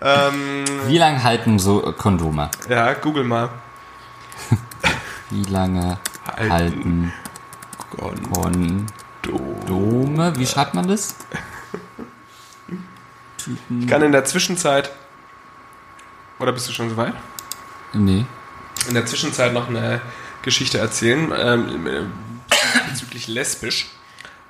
[0.00, 2.48] Ähm, Wie lange halten so äh, Kondome?
[2.68, 3.48] ja, google mal.
[5.30, 5.98] Wie lange
[6.36, 6.52] Halten.
[6.52, 7.12] halten
[9.66, 10.32] Kondome?
[10.36, 11.16] Wie schreibt man das?
[13.78, 14.90] Ich kann in der Zwischenzeit.
[16.38, 17.12] Oder bist du schon soweit?
[17.94, 18.26] Nee.
[18.88, 20.00] In der Zwischenzeit noch eine
[20.42, 22.02] Geschichte erzählen ähm, äh,
[22.90, 23.86] bezüglich lesbisch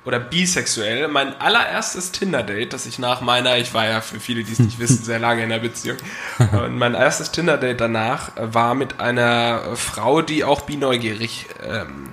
[0.03, 1.07] oder bisexuell.
[1.07, 4.79] Mein allererstes Tinder-Date, das ich nach meiner, ich war ja für viele, die es nicht
[4.79, 5.97] wissen, sehr lange in der Beziehung.
[6.37, 12.09] Und mein erstes Tinder-Date danach war mit einer Frau, die auch bineugierig ähm,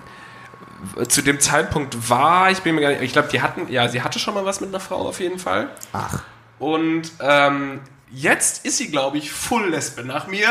[1.09, 2.51] zu dem Zeitpunkt war.
[2.51, 4.61] Ich bin mir gar nicht, ich glaube, die hatten, ja, sie hatte schon mal was
[4.61, 5.69] mit einer Frau auf jeden Fall.
[5.93, 6.23] Ach.
[6.59, 10.49] Und ähm, jetzt ist sie, glaube ich, full Lesbe nach mir.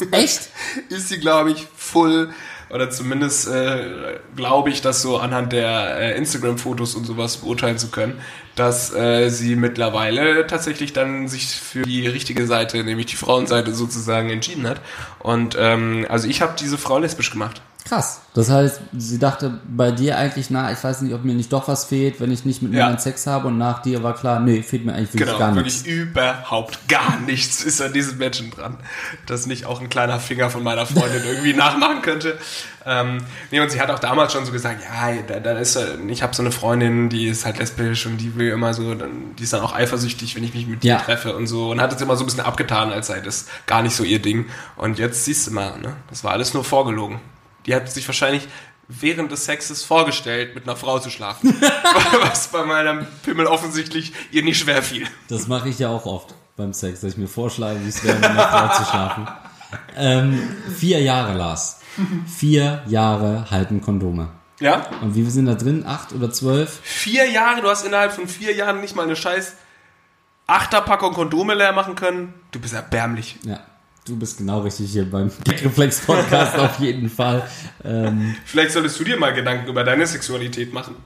[0.12, 0.48] Echt?
[0.88, 2.32] ist sie, glaube ich, full,
[2.70, 7.88] oder zumindest äh, glaube ich, das so anhand der äh, Instagram-Fotos und sowas beurteilen zu
[7.90, 8.20] können,
[8.56, 14.30] dass äh, sie mittlerweile tatsächlich dann sich für die richtige Seite, nämlich die Frauenseite sozusagen
[14.30, 14.80] entschieden hat.
[15.20, 17.62] Und ähm, also ich habe diese Frau lesbisch gemacht.
[17.88, 18.20] Krass.
[18.34, 21.66] Das heißt, sie dachte bei dir eigentlich, na, ich weiß nicht, ob mir nicht doch
[21.68, 22.84] was fehlt, wenn ich nicht mit Ja.
[22.84, 25.54] Männern Sex habe und nach dir war klar, nee, fehlt mir eigentlich wirklich Genau, gar
[25.56, 25.88] wirklich nichts.
[25.88, 28.76] überhaupt gar nichts ist an diesem Menschen dran,
[29.26, 32.38] das nicht auch ein kleiner Finger von meiner Freundin irgendwie nachmachen könnte.
[32.86, 33.18] Ähm,
[33.50, 36.22] nee, und sie hat auch damals schon so gesagt, ja, da, da ist, äh, ich
[36.22, 39.42] habe so eine Freundin, die ist halt lesbisch und die will immer so, dann, die
[39.42, 40.96] ist dann auch eifersüchtig, wenn ich mich mit Ja.
[40.96, 43.46] ihr treffe und so und hat es immer so ein bisschen abgetan, als sei das
[43.66, 44.46] gar nicht so ihr Ding.
[44.76, 47.18] Und jetzt siehst du mal, ne, das war alles nur vorgelogen.
[47.68, 48.48] Die hat sich wahrscheinlich
[48.88, 51.54] während des Sexes vorgestellt, mit einer Frau zu schlafen.
[52.22, 55.06] Was bei meinem Pimmel offensichtlich ihr nicht schwer fiel.
[55.28, 58.16] Das mache ich ja auch oft beim Sex, dass ich mir vorschlage, wie es wäre,
[58.16, 59.28] mit einer Frau zu schlafen.
[59.96, 61.80] Ähm, vier Jahre, Lars.
[62.26, 64.28] Vier Jahre halten Kondome.
[64.60, 64.86] Ja?
[65.02, 65.84] Und wie viel sind da drin?
[65.86, 66.80] Acht oder zwölf?
[66.82, 69.56] Vier Jahre, du hast innerhalb von vier Jahren nicht mal eine scheiß
[70.46, 72.32] Achterpackung Kondome leer machen können.
[72.50, 73.36] Du bist erbärmlich.
[73.44, 73.60] Ja.
[74.08, 77.46] Du bist genau richtig hier beim Reflex Podcast auf jeden Fall.
[77.84, 80.96] Ähm, Vielleicht solltest du dir mal Gedanken über deine Sexualität machen.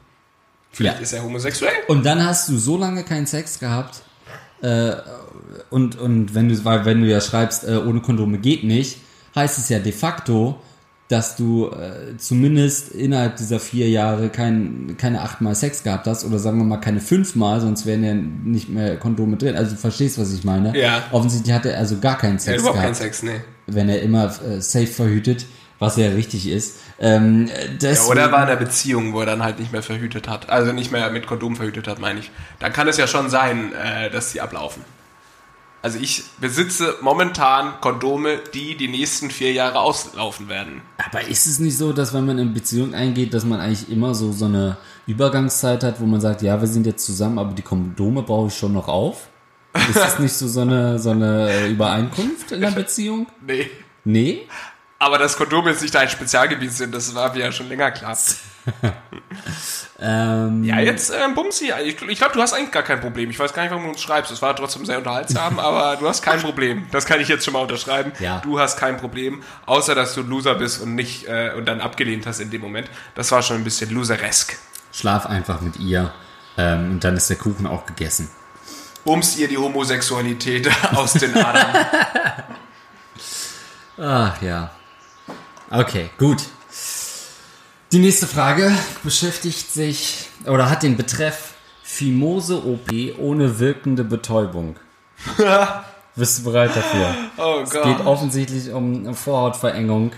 [0.70, 1.02] Vielleicht Ja.
[1.02, 1.72] ist er homosexuell.
[1.88, 4.02] Und dann hast du so lange keinen Sex gehabt,
[4.62, 4.92] äh,
[5.70, 8.98] und, und wenn du, weil wenn du ja schreibst, äh, ohne Kondome geht nicht,
[9.34, 10.60] heißt es ja de facto,
[11.12, 16.38] dass du äh, zumindest innerhalb dieser vier Jahre kein, keine achtmal Sex gehabt hast oder
[16.38, 19.54] sagen wir mal keine fünfmal, sonst wären ja nicht mehr Kondome drin.
[19.54, 20.74] Also du verstehst, was ich meine.
[20.74, 21.02] Ja.
[21.12, 23.42] Offensichtlich hat er also gar keinen Er hat Sex überhaupt gehabt, keinen Sex, nee.
[23.66, 25.44] wenn er immer äh, safe verhütet,
[25.78, 26.78] was ja richtig ist.
[26.98, 27.50] Ähm,
[27.82, 30.48] Ja, oder er war in einer Beziehung, wo er dann halt nicht mehr verhütet hat.
[30.48, 32.30] Also nicht mehr mit Kondom verhütet hat, meine ich.
[32.58, 34.82] Dann kann es ja schon sein, äh, dass sie ablaufen.
[35.82, 40.80] Also ich besitze momentan Kondome, die die nächsten vier Jahre auslaufen werden.
[40.96, 44.14] Aber ist es nicht so, dass wenn man in Beziehung eingeht, dass man eigentlich immer
[44.14, 44.76] so, so eine
[45.08, 48.56] Übergangszeit hat, wo man sagt, ja, wir sind jetzt zusammen, aber die Kondome brauche ich
[48.56, 49.28] schon noch auf?
[49.74, 53.26] Ist das nicht so, so eine, so eine Übereinkunft in der Beziehung?
[53.44, 53.68] Nee.
[54.04, 54.48] Nee?
[55.00, 58.16] Aber dass Kondome jetzt nicht dein Spezialgebiet sind, das war mir ja schon länger klar.
[60.04, 61.72] Ähm, Ja, jetzt ähm, Bumsi.
[61.84, 63.30] Ich, ich glaube, du hast eigentlich gar kein Problem.
[63.30, 64.32] Ich weiß gar nicht, warum du uns schreibst.
[64.32, 66.86] Es war trotzdem sehr unterhaltsam, aber du hast kein Problem.
[66.90, 68.12] Das kann ich jetzt schon mal unterschreiben.
[68.18, 68.40] Ja.
[68.40, 71.80] Du hast kein Problem, außer dass du ein Loser bist und nicht äh, und dann
[71.80, 72.90] abgelehnt hast in dem Moment.
[73.14, 74.58] Das war schon ein bisschen loseresk.
[74.92, 76.12] Schlaf einfach mit ihr
[76.58, 78.28] ähm, und dann ist der Kuchen auch gegessen.
[79.04, 81.86] Bumst ihr die Homosexualität aus den Adern.
[83.98, 84.70] Ach ja.
[85.70, 86.42] Okay, gut.
[87.92, 91.52] Die nächste Frage beschäftigt sich oder hat den Betreff
[91.82, 94.76] Fimose-OP ohne wirkende Betäubung.
[96.16, 97.14] Bist du bereit dafür?
[97.36, 98.06] Oh Es geht Gott.
[98.06, 100.12] offensichtlich um Vorhautverengung.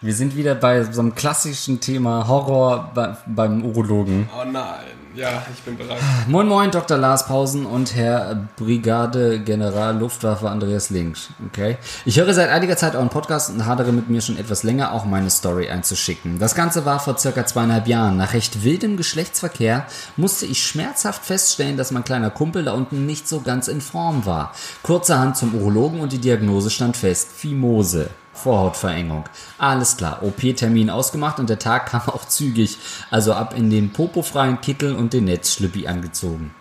[0.00, 4.28] Wir sind wieder bei so einem klassischen Thema Horror bei, beim Urologen.
[4.32, 4.99] Oh nein.
[5.14, 5.98] Ja, ich bin bereit.
[6.28, 6.96] Moin Moin, Dr.
[6.96, 11.30] Lars Pausen und Herr Brigadegeneral Luftwaffe Andreas Links.
[11.48, 11.78] Okay.
[12.04, 15.04] Ich höre seit einiger Zeit euren Podcast und hadere mit mir schon etwas länger, auch
[15.04, 16.38] meine Story einzuschicken.
[16.38, 18.16] Das Ganze war vor circa zweieinhalb Jahren.
[18.18, 23.26] Nach recht wildem Geschlechtsverkehr musste ich schmerzhaft feststellen, dass mein kleiner Kumpel da unten nicht
[23.26, 24.54] so ganz in Form war.
[24.82, 27.30] Kurzerhand zum Urologen und die Diagnose stand fest.
[27.34, 28.10] Fimose.
[28.42, 29.24] Vorhautverengung.
[29.58, 32.78] Alles klar, OP-Termin ausgemacht und der Tag kam auch zügig,
[33.10, 36.54] also ab in den popofreien Kittel und den Netzschlüppi angezogen.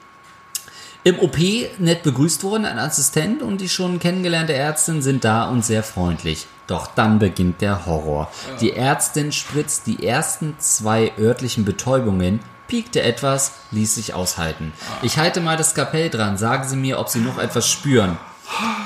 [1.06, 1.38] Im OP
[1.78, 6.46] nett begrüßt worden, ein Assistent und die schon kennengelernte Ärztin sind da und sehr freundlich.
[6.68, 8.30] Doch dann beginnt der Horror.
[8.60, 14.74] Die Ärztin spritzt die ersten zwei örtlichen Betäubungen, piekte etwas, ließ sich aushalten.
[15.02, 18.18] Ich halte mal das Skapell dran, sagen Sie mir, ob Sie noch etwas spüren.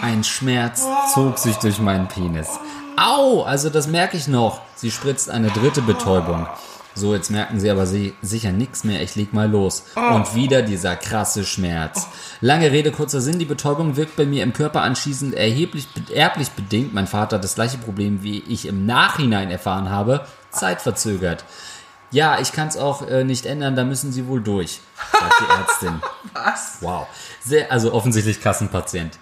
[0.01, 2.47] Ein Schmerz zog sich durch meinen Penis.
[2.97, 4.61] Au, also das merke ich noch.
[4.75, 6.47] Sie spritzt eine dritte Betäubung.
[6.95, 9.01] So, jetzt merken Sie aber sie, sicher nichts mehr.
[9.01, 9.83] Ich leg mal los.
[9.95, 12.07] Und wieder dieser krasse Schmerz.
[12.39, 13.39] Lange Rede, kurzer Sinn.
[13.39, 16.93] Die Betäubung wirkt bei mir im Körper anschließend erheblich erblich bedingt.
[16.93, 20.27] Mein Vater hat das gleiche Problem, wie ich im Nachhinein erfahren habe.
[20.51, 21.45] Zeitverzögert.
[22.13, 25.51] Ja, ich kann es auch äh, nicht ändern, da müssen Sie wohl durch, sagt die
[25.51, 26.01] Ärztin.
[26.33, 26.77] Was?
[26.81, 27.07] Wow.
[27.43, 29.17] Sehr, also offensichtlich Kassenpatient.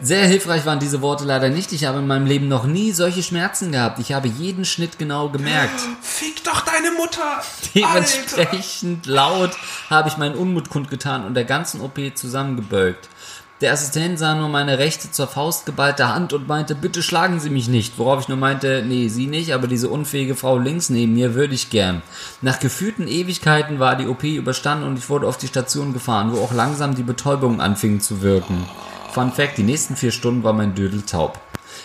[0.00, 1.72] Sehr hilfreich waren diese Worte leider nicht.
[1.72, 4.00] Ich habe in meinem Leben noch nie solche Schmerzen gehabt.
[4.00, 5.80] Ich habe jeden Schnitt genau gemerkt.
[6.02, 7.22] Fick doch deine Mutter!
[7.22, 7.68] Alter!
[7.74, 9.52] Dementsprechend laut
[9.88, 13.08] habe ich meinen Unmut kundgetan und der ganzen OP zusammengebölkt.
[13.64, 17.48] Der Assistent sah nur meine rechte zur Faust geballte Hand und meinte, bitte schlagen Sie
[17.48, 17.98] mich nicht.
[17.98, 21.54] Worauf ich nur meinte, nee, Sie nicht, aber diese unfähige Frau links neben mir würde
[21.54, 22.02] ich gern.
[22.42, 26.42] Nach gefühlten Ewigkeiten war die OP überstanden und ich wurde auf die Station gefahren, wo
[26.42, 28.66] auch langsam die Betäubungen anfingen zu wirken.
[29.14, 31.40] Fun Fact, die nächsten vier Stunden war mein Dödel taub.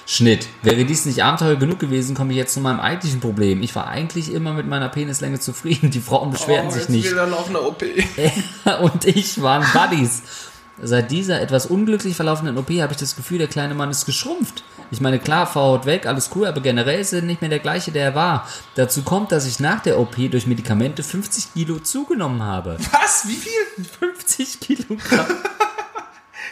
[0.05, 0.47] Schnitt.
[0.63, 3.61] Wäre dies nicht Abenteuer genug gewesen, komme ich jetzt zu meinem eigentlichen Problem.
[3.61, 5.91] Ich war eigentlich immer mit meiner Penislänge zufrieden.
[5.91, 7.09] Die Frauen beschwerten Oh, sich nicht.
[7.09, 7.83] will er noch eine OP.
[8.81, 10.23] Und ich waren Buddies.
[10.81, 14.63] Seit dieser etwas unglücklich verlaufenden OP habe ich das Gefühl, der kleine Mann ist geschrumpft.
[14.91, 17.91] Ich meine, klar, Vorhaut weg, alles cool, aber generell ist er nicht mehr der gleiche,
[17.91, 18.47] der er war.
[18.75, 22.77] Dazu kommt, dass ich nach der OP durch Medikamente 50 Kilo zugenommen habe.
[22.91, 23.27] Was?
[23.27, 23.85] Wie viel?
[23.99, 25.25] 50 Kilogramm.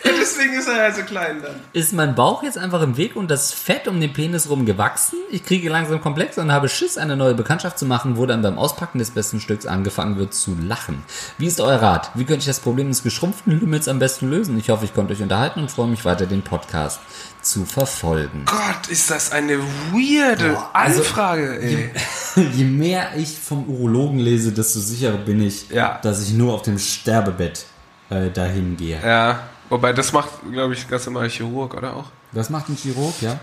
[0.22, 1.56] Deswegen ist er ja so klein dann.
[1.74, 5.18] Ist mein Bauch jetzt einfach im Weg und das Fett um den Penis rum gewachsen?
[5.32, 8.58] Ich kriege langsam Komplex und habe Schiss, eine neue Bekanntschaft zu machen, wo dann beim
[8.58, 11.04] Auspacken des besten Stücks angefangen wird zu lachen.
[11.38, 12.12] Wie ist euer Rat?
[12.16, 14.58] Wie könnte ich das Problem des geschrumpften Lümmels am besten lösen?
[14.60, 17.00] Ich hoffe, ich konnte euch unterhalten und freue mich weiter, den Podcast
[17.42, 18.44] zu verfolgen.
[18.46, 19.60] Gott, ist das eine
[19.92, 21.92] weirde also- Anfrage, ey.
[22.54, 26.00] Je mehr ich vom Urologen lese, desto sicherer bin ich, Ja.
[26.04, 27.66] dass ich nur auf dem Sterbebett
[28.10, 29.00] äh, dahin gehe.
[29.04, 29.40] Ja,
[29.70, 32.06] wobei das macht, glaube ich, ganz normal Chirurg, oder auch?
[32.32, 33.40] Das macht ein Chirurg, ja?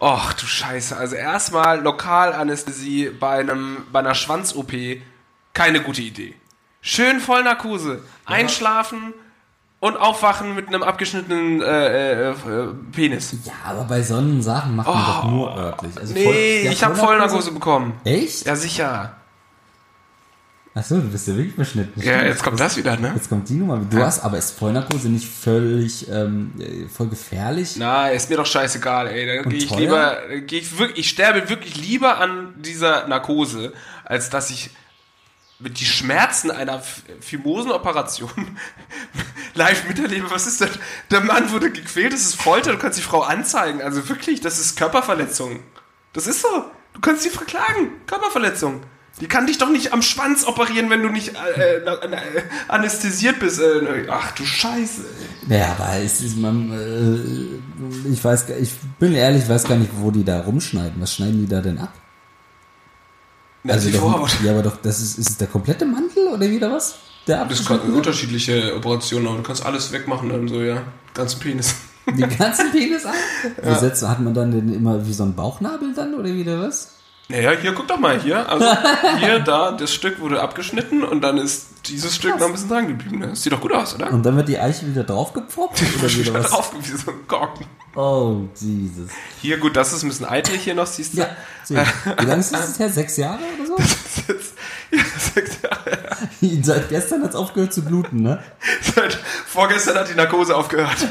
[0.00, 0.96] Och, du Scheiße.
[0.96, 4.72] Also erstmal Lokalanästhesie bei einem bei einer Schwanz-OP
[5.54, 6.34] keine gute Idee.
[6.80, 9.14] Schön Vollnarkose, einschlafen
[9.78, 12.34] und aufwachen mit einem abgeschnittenen äh, äh, äh,
[12.92, 13.36] Penis.
[13.44, 15.96] Ja, aber bei so Sachen macht man doch nur örtlich.
[15.98, 16.30] Also voll- Oh.
[16.32, 17.94] Nee, ja, ich habe Vollnarkose bekommen.
[18.04, 18.44] Echt?
[18.46, 19.16] Ja, sicher.
[20.74, 22.00] Achso, du bist ja wirklich beschnitten.
[22.00, 22.24] Ja, Stimmt.
[22.28, 23.12] jetzt kommt das wieder, ne?
[23.14, 23.78] Jetzt kommt die Nummer.
[23.90, 27.74] Du hast, aber ist Vollnarkose nicht völlig ähm, äh, voll gefährlich?
[27.76, 29.26] Na, ist mir doch scheißegal, ey.
[29.36, 29.78] Da Und gehe ich teuer?
[29.78, 33.74] lieber, geh ich wirklich, ich sterbe wirklich lieber an dieser Narkose,
[34.06, 34.70] als dass ich
[35.58, 36.82] mit die Schmerzen einer
[37.20, 38.30] Fimosenoperation
[39.54, 40.30] live miterlebe.
[40.30, 40.70] Was ist das?
[41.10, 43.82] Der Mann wurde gequält, das ist Folter, du kannst die Frau anzeigen.
[43.82, 45.60] Also wirklich, das ist Körperverletzung.
[46.14, 46.64] Das ist so.
[46.94, 47.90] Du kannst sie verklagen.
[48.06, 48.82] Körperverletzung.
[49.20, 53.38] Die kann dich doch nicht am Schwanz operieren, wenn du nicht äh, äh, äh, anästhesiert
[53.38, 53.60] bist.
[53.60, 55.02] Äh, ach du Scheiße.
[55.48, 59.90] Ja, aber es ist man, äh, ich weiß, ich bin ehrlich, ich weiß gar nicht,
[59.96, 61.00] wo die da rumschneiden.
[61.00, 61.92] Was schneiden die da denn ab?
[63.64, 66.72] Na, die doch, ja, aber doch, das ist, ist es der komplette Mantel oder wieder
[66.72, 66.96] was?
[67.28, 67.94] Der Das kann wird?
[67.94, 70.82] unterschiedliche Operationen, aber du kannst alles wegmachen dann so, ja.
[71.14, 71.74] Ganzen Penis.
[72.06, 73.14] Den ganzen Penis ab?
[73.78, 76.94] Setzt, hat man dann den immer wie so einen Bauchnabel dann oder wieder was?
[77.28, 78.48] Naja, hier, guck doch mal, hier.
[78.48, 78.66] Also,
[79.18, 82.88] hier, da, das Stück wurde abgeschnitten und dann ist dieses Stück noch ein bisschen dran
[82.88, 83.18] geblieben.
[83.20, 83.28] Ne?
[83.28, 84.10] Das sieht doch gut aus, oder?
[84.12, 86.50] Und dann wird die Eiche wieder draufgepfropft oder wieder was?
[86.50, 87.66] Drauf wie so ein Korken.
[87.94, 89.10] Oh, Jesus.
[89.40, 91.18] Hier, gut, das ist ein bisschen eitrig hier noch, siehst du?
[91.18, 91.28] Ja.
[92.18, 92.88] Wie lange ist das her?
[92.88, 93.76] Sechs Jahre oder so?
[94.90, 95.02] ja,
[95.34, 96.62] sechs Jahre.
[96.62, 98.42] Seit gestern hat es aufgehört zu bluten, ne?
[98.94, 101.06] Seit vorgestern hat die Narkose aufgehört.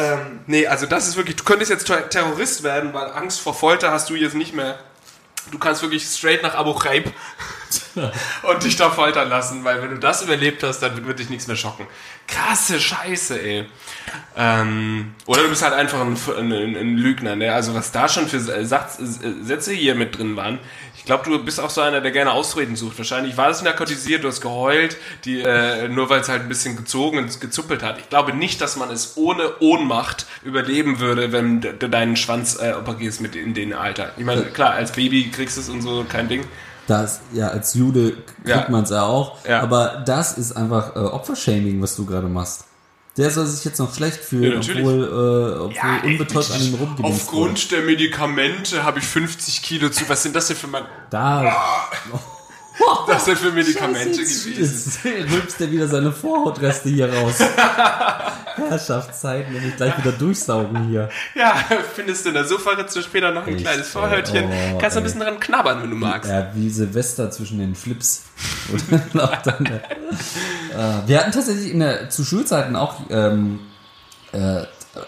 [0.00, 3.54] Ähm, nee, also das ist wirklich, du könntest jetzt Ter- Terrorist werden, weil Angst vor
[3.54, 4.78] Folter hast du jetzt nicht mehr.
[5.50, 7.12] Du kannst wirklich straight nach Abu Ghraib.
[8.42, 11.46] und dich da foltern lassen, weil wenn du das überlebt hast, dann wird dich nichts
[11.46, 11.86] mehr schocken.
[12.26, 13.66] Krasse Scheiße, ey.
[14.36, 17.52] Ähm, oder du bist halt einfach ein, ein, ein Lügner, ne?
[17.52, 18.98] Also was da schon für Satz,
[19.42, 20.58] Sätze hier mit drin waren.
[21.00, 22.98] Ich glaube, du bist auch so einer, der gerne Ausreden sucht.
[22.98, 26.76] Wahrscheinlich war es narkotisiert, du hast geheult, die, äh, nur weil es halt ein bisschen
[26.76, 27.98] gezogen und gezuppelt hat.
[27.98, 32.74] Ich glaube nicht, dass man es ohne Ohnmacht überleben würde, wenn du deinen Schwanz äh,
[32.78, 34.12] operierst mit in den Alter.
[34.18, 36.44] Ich meine, klar, als Baby kriegst du es und so, kein Ding.
[36.86, 38.12] Das, ja, als Jude
[38.44, 38.66] kriegt Ja.
[38.68, 39.38] man es ja auch.
[39.48, 39.60] Ja.
[39.62, 42.64] Aber das ist einfach äh, Opfershaming, was du gerade machst.
[43.20, 46.78] Der soll sich jetzt noch schlecht fühlen, Ja, obwohl, äh, obwohl ey, unbetäubt an ihm
[46.78, 47.04] wurde.
[47.04, 50.08] Aufgrund der Medikamente habe ich 50 Kilo zu.
[50.08, 51.54] Was sind das denn für, Man Da
[53.06, 54.98] das denn für Medikamente Scheiße, gewesen?
[55.04, 57.34] jetzt rülpst er wieder seine Vorhautreste hier raus.
[58.68, 61.08] Wenn ich gleich wieder durchsaugen hier.
[61.34, 61.54] Ja,
[61.94, 64.44] findest du in der Sofaritze später noch ein Echt, kleines Vorhörtchen?
[64.44, 66.30] oh, Kannst du ein bisschen dran knabbern, wenn du magst.
[66.30, 68.24] Ja, wie Silvester zwischen den Flips.
[69.44, 69.80] Dann, äh,
[71.06, 73.60] wir hatten tatsächlich in der, zu Schulzeiten auch, ähm,
[74.32, 74.62] äh,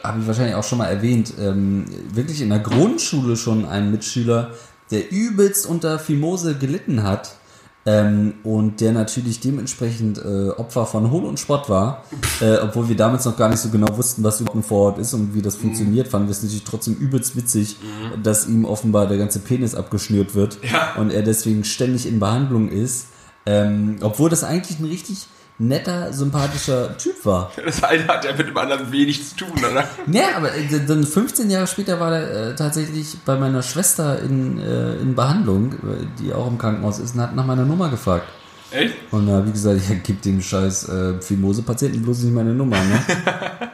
[0.05, 4.51] habe ich wahrscheinlich auch schon mal erwähnt, ähm, wirklich in der Grundschule schon einen Mitschüler,
[4.91, 7.37] der übelst unter Fimose gelitten hat.
[7.85, 12.05] Ähm, und der natürlich dementsprechend äh, Opfer von Hohn und Spott war,
[12.41, 15.15] äh, obwohl wir damals noch gar nicht so genau wussten, was überhaupt ein Vorort ist
[15.15, 17.77] und wie das funktioniert, fanden wir es natürlich trotzdem übelst witzig,
[18.23, 20.95] dass ihm offenbar der ganze Penis abgeschnürt wird Ja.
[21.01, 23.07] und er deswegen ständig in Behandlung ist,
[23.47, 25.27] ähm, obwohl das eigentlich ein richtig
[25.69, 27.53] netter, sympathischer Typ war.
[27.65, 29.89] Das eine hat ja mit dem anderen wenig zu tun, oder?
[30.11, 34.59] Ja, aber äh, dann 15 Jahre später war er äh, tatsächlich bei meiner Schwester in,
[34.59, 35.75] äh, in Behandlung,
[36.19, 38.27] die auch im Krankenhaus ist, und hat nach meiner Nummer gefragt.
[38.71, 38.95] Echt?
[39.11, 43.01] Und da ich gesagt, ja, gib dem scheiß äh, Fimose-Patienten bloß nicht meine Nummer, ne?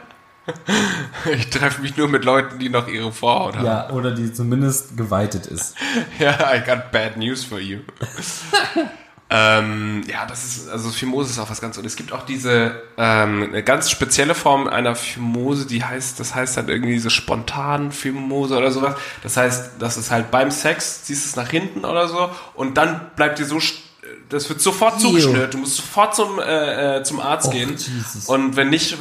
[1.31, 3.65] Ich treffe mich nur mit Leuten, die noch ihre Vorhaut haben.
[3.65, 5.75] ja, oder die zumindest geweitet ist.
[6.19, 7.79] Ja, I got bad news for you.
[9.31, 12.81] Ähm, ja, das ist, also Phimose ist auch was ganz, und es gibt auch diese,
[12.97, 17.91] ähm, eine ganz spezielle Form einer Phimose, die heißt, das heißt halt irgendwie so spontan
[17.91, 18.95] Phimose oder sowas.
[19.21, 23.11] Das heißt, das ist halt beim Sex, ziehst es nach hinten oder so, und dann
[23.15, 23.59] bleibt dir so,
[24.29, 25.55] das wird sofort zugeschnürt.
[25.55, 27.71] Du musst sofort zum, äh, äh, zum Arzt Och, gehen.
[27.71, 28.27] Jesus.
[28.27, 28.95] Und wenn nicht,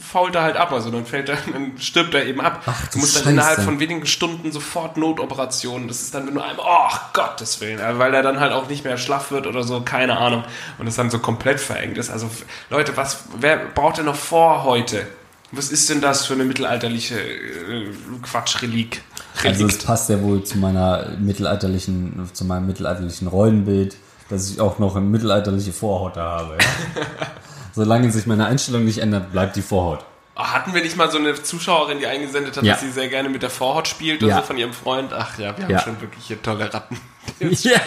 [0.00, 2.62] fault er halt ab, also dann fällt er, dann stirbt er eben ab.
[2.66, 3.30] Ach, du musst dann Scheiße.
[3.30, 5.86] innerhalb von wenigen Stunden sofort Notoperationen.
[5.86, 8.68] Das ist dann, wenn du einmal, oh Gottes Willen, äh, weil er dann halt auch
[8.68, 10.42] nicht mehr schlaff wird oder so, keine Ahnung.
[10.78, 12.10] Und es dann so komplett verengt ist.
[12.10, 12.28] Also,
[12.68, 15.06] Leute, was, wer braucht denn noch vor heute?
[15.52, 17.86] Was ist denn das für eine mittelalterliche äh,
[18.22, 19.02] Quatsch-Relik?
[19.44, 23.96] Also es passt ja wohl zu meiner mittelalterlichen, zu meinem mittelalterlichen Rollenbild,
[24.28, 26.58] dass ich auch noch eine mittelalterliche Vorhaut da habe.
[26.60, 27.06] Ja?
[27.74, 30.04] Solange sich meine Einstellung nicht ändert, bleibt die Vorhaut.
[30.36, 32.74] Oh, hatten wir nicht mal so eine Zuschauerin, die eingesendet hat, Ja.
[32.74, 34.36] dass sie sehr gerne mit der Vorhaut spielt und Ja.
[34.36, 35.12] so von ihrem Freund?
[35.12, 36.96] Ach ja, wir haben schon wirklich hier tolle Ratten.
[37.40, 37.78] ja,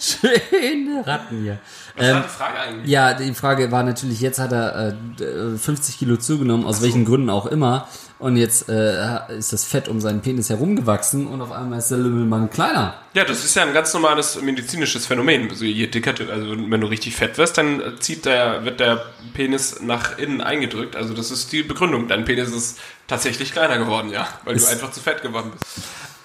[0.00, 1.58] schöne Ratten hier.
[1.96, 2.90] Was war die Frage eigentlich?
[2.90, 7.30] Ja, die Frage war natürlich, jetzt hat er äh, 50 Kilo zugenommen, aus welchen Gründen
[7.30, 7.88] auch immer.
[8.18, 11.98] Und jetzt äh, ist das Fett um seinen Penis herumgewachsen und auf einmal ist der
[11.98, 12.94] Lümmelmann kleiner.
[13.14, 15.48] Ja, das ist ja ein ganz normales medizinisches Phänomen.
[15.50, 19.04] Also je dicker, du- also wenn du richtig fett wirst, dann zieht der, wird der
[19.34, 20.96] Penis nach innen eingedrückt.
[20.96, 22.08] Also das ist die Begründung.
[22.08, 25.64] Dein Penis ist tatsächlich kleiner geworden, ja, weil du Ist- einfach zu fett geworden bist.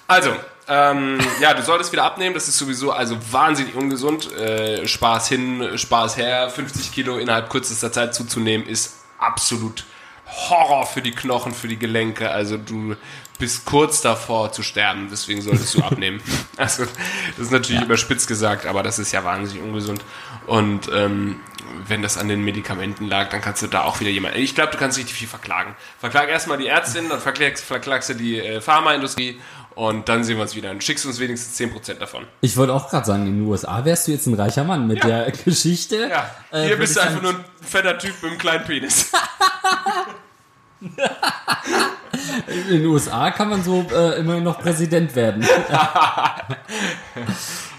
[0.08, 0.30] Also,
[0.68, 2.34] ähm, ja, du solltest wieder abnehmen.
[2.34, 4.32] Das ist sowieso also wahnsinnig ungesund.
[4.36, 6.50] Äh, Spaß hin, Spaß her.
[6.50, 9.84] 50 Kilo innerhalb kürzester Zeit zuzunehmen ist absolut
[10.34, 12.30] Horror für die Knochen, für die Gelenke.
[12.30, 12.96] Also du
[13.38, 16.20] bist kurz davor zu sterben, deswegen solltest du abnehmen.
[16.56, 16.84] Also
[17.36, 20.04] das ist natürlich überspitzt gesagt, aber das ist ja wahnsinnig ungesund.
[20.46, 21.40] Und ähm,
[21.86, 24.38] wenn das an den Medikamenten lag, dann kannst du da auch wieder jemanden.
[24.38, 25.74] Ich glaube, du kannst richtig viel verklagen.
[25.98, 29.40] Verklag erstmal die Ärztin, dann verklagst, verklagst du die äh, Pharmaindustrie
[29.74, 30.70] und dann sehen wir uns wieder.
[30.70, 32.26] Und schickst uns wenigstens 10% davon.
[32.42, 35.02] Ich wollte auch gerade sagen, in den USA wärst du jetzt ein reicher Mann mit
[35.02, 36.08] der Geschichte.
[36.10, 39.10] Ja, Äh, hier würde bist du einfach nur ein fetter Typ mit einem kleinen Penis.
[42.46, 45.44] In den USA kann man so äh, immerhin noch Präsident werden.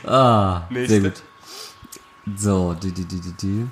[0.05, 0.93] ah, Nächste.
[0.93, 1.21] sehr gut.
[2.33, 3.67] So, die, die, die, die, die.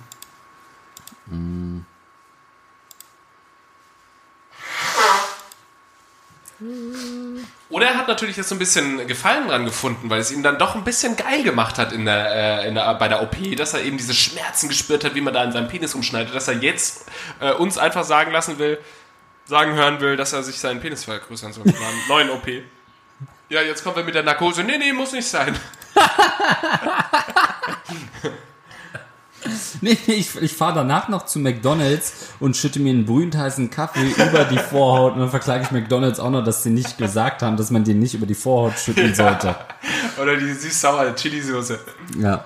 [7.69, 10.59] Oder er hat natürlich jetzt so ein bisschen Gefallen dran gefunden, weil es ihm dann
[10.59, 13.73] doch ein bisschen geil gemacht hat in der, äh, in der, bei der OP, dass
[13.73, 16.55] er eben diese Schmerzen gespürt hat, wie man da in seinem Penis umschneidet, dass er
[16.55, 17.07] jetzt
[17.39, 18.77] äh, uns einfach sagen lassen will,
[19.45, 21.63] sagen hören will, dass er sich seinen Penis vergrößern soll.
[22.07, 22.47] Neuen OP.
[23.49, 24.63] Ja, jetzt kommen wir mit der Narkose.
[24.63, 25.57] Nee, nee, muss nicht sein.
[29.81, 33.69] Nee, nee, ich, ich fahre danach noch zu McDonalds und schütte mir einen brühend heißen
[33.69, 37.41] Kaffee über die Vorhaut und dann verklage ich McDonalds auch noch, dass sie nicht gesagt
[37.41, 39.55] haben, dass man den nicht über die Vorhaut schütten sollte.
[40.21, 41.79] Oder die süß-saure Chili-Soße.
[42.17, 42.45] Ja.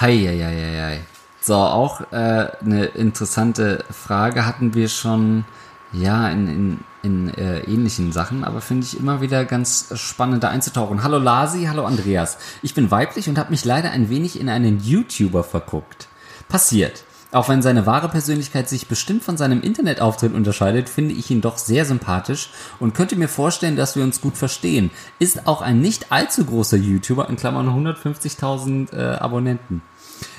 [0.00, 1.00] Heieieiei.
[1.40, 5.44] So, auch äh, eine interessante Frage hatten wir schon,
[5.92, 10.48] ja, in, in, in äh, ähnlichen Sachen, aber finde ich immer wieder ganz spannend da
[10.48, 11.04] einzutauchen.
[11.04, 12.38] Hallo Lasi, hallo Andreas.
[12.62, 16.08] Ich bin weiblich und habe mich leider ein wenig in einen YouTuber verguckt.
[16.48, 17.04] Passiert.
[17.34, 21.58] Auch wenn seine wahre Persönlichkeit sich bestimmt von seinem Internetauftritt unterscheidet, finde ich ihn doch
[21.58, 24.92] sehr sympathisch und könnte mir vorstellen, dass wir uns gut verstehen.
[25.18, 29.82] Ist auch ein nicht allzu großer YouTuber, in Klammern 150.000 äh, Abonnenten.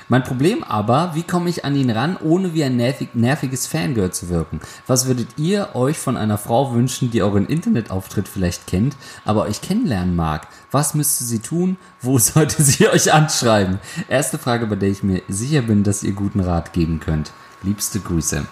[0.08, 4.12] Mein Problem aber, wie komme ich an ihn ran, ohne wie ein nervig, nerviges Fangirl
[4.12, 4.60] zu wirken?
[4.86, 8.96] Was würdet ihr euch von einer Frau wünschen, die euren Internetauftritt vielleicht kennt,
[9.26, 10.48] aber euch kennenlernen mag?
[10.70, 11.78] Was müsste sie tun?
[12.02, 13.80] Wo sollte sie euch anschreiben?
[14.08, 17.32] Erste Frage, bei der ich mir sicher bin, dass ihr guten Rat geben könnt.
[17.64, 18.46] Liebste Grüße.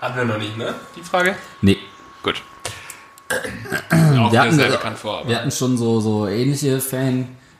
[0.00, 0.74] Hatten wir noch nicht, ne?
[0.96, 1.34] Die Frage?
[1.62, 1.78] Nee.
[2.22, 2.42] Gut.
[3.90, 5.26] Wir Auch mir hatten, vor.
[5.26, 6.80] Wir hatten schon so, so ähnliche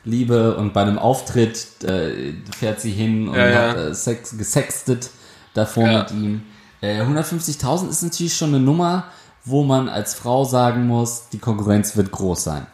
[0.03, 3.69] Fanliebe und bei einem Auftritt äh, fährt sie hin und Ja, ja.
[3.69, 5.09] hat äh, Sex, gesextet
[5.53, 5.99] davor Ja.
[5.99, 6.43] mit ihm.
[6.81, 9.05] Äh, 150.000 ist natürlich schon eine Nummer,
[9.45, 12.67] wo man als Frau sagen muss, die Konkurrenz wird groß sein.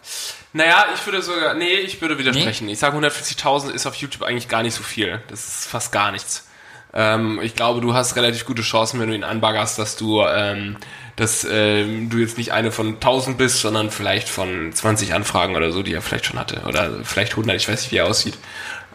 [0.53, 2.67] Naja, ich würde sogar, nee, ich würde widersprechen.
[2.69, 5.21] Ich sage 150.000 ist auf YouTube eigentlich gar nicht so viel.
[5.27, 6.45] Das ist fast gar nichts.
[6.93, 10.77] Ähm, ich glaube, du hast relativ gute Chancen, wenn du ihn anbaggerst, dass du, ähm,
[11.15, 15.71] dass ähm, du jetzt nicht eine von 1000 bist, sondern vielleicht von 20 Anfragen oder
[15.71, 16.61] so, die er vielleicht schon hatte.
[16.67, 18.37] Oder vielleicht 100, ich weiß nicht, wie er aussieht.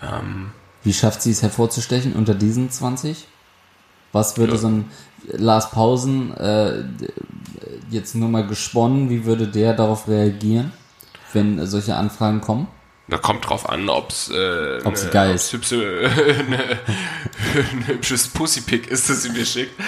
[0.03, 0.51] Ähm,
[0.83, 3.27] Wie schafft sie es hervorzustechen unter diesen 20?
[4.13, 4.59] Was würde Ja.
[4.59, 4.91] so ein
[5.33, 6.85] Lars Pausen äh,
[7.91, 10.73] jetzt nur mal gesponnen, wie würde der darauf reagieren,
[11.33, 12.67] wenn solche Anfragen kommen?
[13.07, 15.53] Da kommt drauf an, ob's äh, Ob sie ne- geil ob's ist.
[15.53, 15.77] hübsche,
[16.49, 16.79] ne,
[17.73, 19.79] ein hübsches Pussypick ist, das sie mir schickt,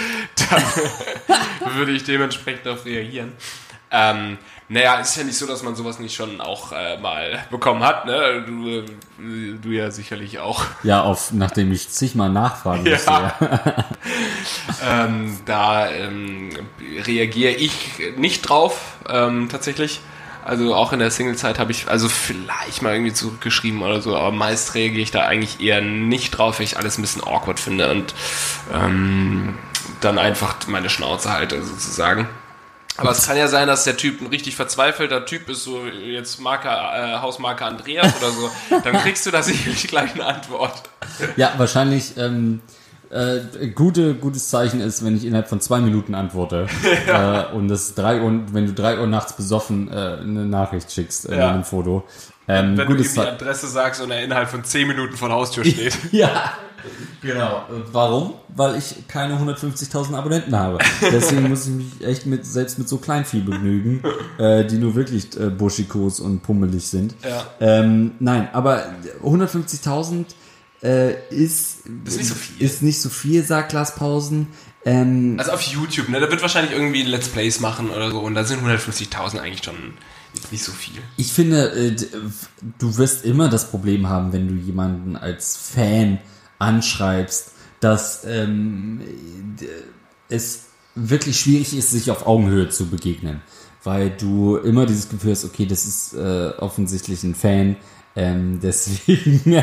[0.50, 0.62] dann
[1.76, 3.32] würde ich dementsprechend darauf reagieren.
[3.90, 4.36] Ähm,
[4.68, 8.04] naja, ist ja nicht so, dass man sowas nicht schon auch äh, mal bekommen hat,
[8.04, 8.44] ne?
[8.46, 8.84] Du, äh,
[9.62, 10.64] du ja sicherlich auch.
[10.82, 12.92] Ja, auf, nachdem ich zigmal nachfragen Ja.
[12.92, 13.10] musste.
[13.12, 13.84] Ja.
[14.88, 16.50] Ähm, da ähm,
[17.04, 17.72] reagiere ich
[18.16, 20.00] nicht drauf, ähm, tatsächlich.
[20.46, 24.30] Also auch in der Single-Zeit habe ich also vielleicht mal irgendwie zurückgeschrieben oder so, aber
[24.30, 27.90] meist reagiere ich da eigentlich eher nicht drauf, weil ich alles ein bisschen awkward finde
[27.90, 28.14] und
[28.72, 29.58] ähm,
[30.00, 32.28] dann einfach meine Schnauze halte sozusagen.
[32.96, 36.40] Aber es kann ja sein, dass der Typ ein richtig verzweifelter Typ ist, so jetzt
[36.40, 38.50] Marke, äh, Hausmarke Andreas oder so.
[38.84, 40.88] Dann kriegst du da sicherlich gleich eine Antwort.
[41.36, 42.62] ja, wahrscheinlich ähm,
[43.10, 46.66] äh, gute, gutes Zeichen ist, wenn ich innerhalb von zwei Minuten antworte.
[47.06, 51.28] äh, und das drei Uhr, wenn du drei Uhr nachts besoffen äh, eine Nachricht schickst
[51.28, 51.50] äh, Ja.
[51.50, 52.04] einem Foto.
[52.48, 53.18] Ähm, Wenn du ihm die.
[53.18, 55.98] Adresse sagst und er innerhalb von 10 Minuten vor der Haustür steht.
[56.12, 56.52] Ja,
[57.20, 57.62] genau.
[57.90, 58.34] Warum?
[58.54, 60.78] Weil ich keine 150.000 Abonnenten habe.
[61.10, 64.00] Deswegen muss ich mich echt mit, selbst mit so Kleinvieh begnügen,
[64.38, 67.16] äh, die nur wirklich äh, buschikos und pummelig sind.
[67.24, 67.42] Ja.
[67.58, 68.84] Ähm, nein, aber
[69.24, 70.26] 150.000
[70.82, 72.62] äh, ist, ist nicht so viel.
[72.62, 74.48] Ist nicht so viel, sagt Lars Pausen.
[74.84, 76.20] Ähm, Also auf YouTube, ne?
[76.20, 79.94] Da wird wahrscheinlich irgendwie Let's Plays machen oder so und da sind 150.000 eigentlich schon
[80.50, 81.00] nicht so viel.
[81.16, 81.96] Ich finde, äh,
[82.78, 86.18] du wirst immer das Problem haben, wenn du jemanden als Fan
[86.58, 89.00] anschreibst, dass ähm,
[90.28, 93.40] es wirklich schwierig ist, sich auf Augenhöhe zu begegnen.
[93.82, 97.76] Weil du immer dieses Gefühl hast, okay, das ist äh, offensichtlich ein Fan,
[98.16, 99.62] ähm, deswegen,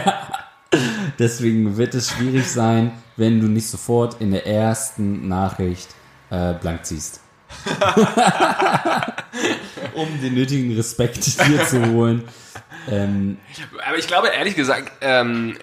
[1.19, 5.89] deswegen wird es schwierig sein, wenn du nicht sofort in der ersten Nachricht
[6.29, 7.21] äh, blank ziehst.
[9.93, 12.23] um den nötigen Respekt dir zu holen.
[12.89, 13.37] Ähm,
[13.85, 15.55] Aber ich glaube ehrlich gesagt, ähm,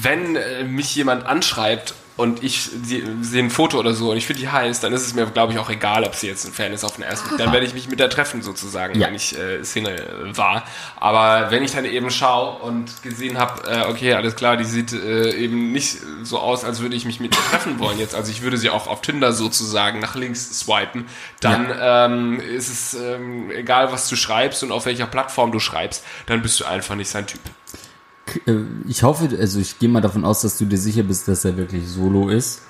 [0.00, 4.26] wenn äh, mich jemand anschreibt und ich sie- sehe ein Foto oder so und ich
[4.26, 6.52] finde die heiß, dann ist es mir, glaube ich, auch egal, ob sie jetzt ein
[6.52, 7.38] Fan ist auf den ersten Blick.
[7.38, 9.06] Dann werde ich mich mit der treffen sozusagen, Ja.
[9.06, 10.64] wenn ich äh, Single war.
[11.00, 14.92] Aber wenn ich dann eben schaue und gesehen habe, äh, okay, alles klar, die sieht
[14.92, 18.14] äh, eben nicht so aus, als würde ich mich mit ihr treffen wollen jetzt.
[18.14, 21.06] Also ich würde sie auch auf Tinder sozusagen nach links swipen.
[21.40, 26.04] Dann ähm, ist es ähm, egal, was du schreibst und auf welcher Plattform du schreibst,
[26.26, 27.40] dann bist du einfach nicht sein Typ.
[28.46, 31.44] Äh, ich hoffe, also ich gehe mal davon aus, dass du dir sicher bist, dass
[31.44, 32.62] er wirklich solo ist.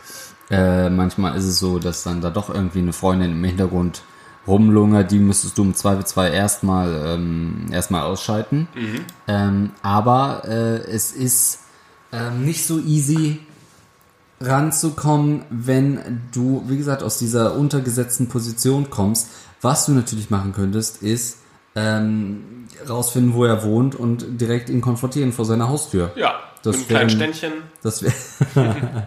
[0.51, 4.03] Äh, manchmal ist es so, dass dann da doch irgendwie eine Freundin im Hintergrund
[4.47, 8.69] rumlungert, die müsstest du im Zweifelsfall erstmal ähm, erstmal ausschalten.
[9.29, 11.61] Ähm, aber äh, es ist
[12.13, 13.41] ähm, nicht so easy
[14.41, 19.29] ranzukommen, wenn du, wie gesagt, aus dieser untergesetzten Position kommst.
[19.61, 21.39] Was du natürlich machen könntest, ist
[21.75, 26.13] ähm, rausfinden, wo er wohnt und direkt ihn konfrontieren vor seiner Haustür.
[26.17, 27.53] Ja, Das mit einem kleinen Ständchen.
[27.83, 28.15] Das wäre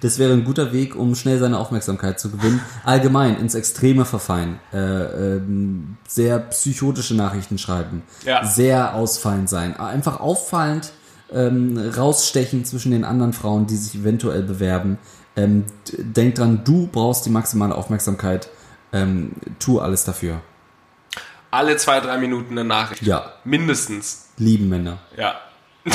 [0.00, 2.60] das wäre ein guter Weg, um schnell seine Aufmerksamkeit zu gewinnen.
[2.84, 4.58] Allgemein ins Extreme verfallen.
[4.72, 8.02] Äh, ähm, sehr psychotische Nachrichten schreiben.
[8.24, 8.44] Ja.
[8.44, 9.78] Sehr ausfallend sein.
[9.78, 10.92] Einfach auffallend
[11.32, 14.98] ähm, rausstechen zwischen den anderen Frauen, die sich eventuell bewerben.
[15.36, 15.64] Ähm,
[15.98, 18.48] denk dran, du brauchst die maximale Aufmerksamkeit.
[18.92, 20.40] Ähm, tu alles dafür.
[21.50, 23.02] Alle zwei, drei Minuten eine Nachricht.
[23.02, 23.32] Ja.
[23.44, 24.28] Mindestens.
[24.36, 24.98] Lieben Männer.
[25.16, 25.40] Ja.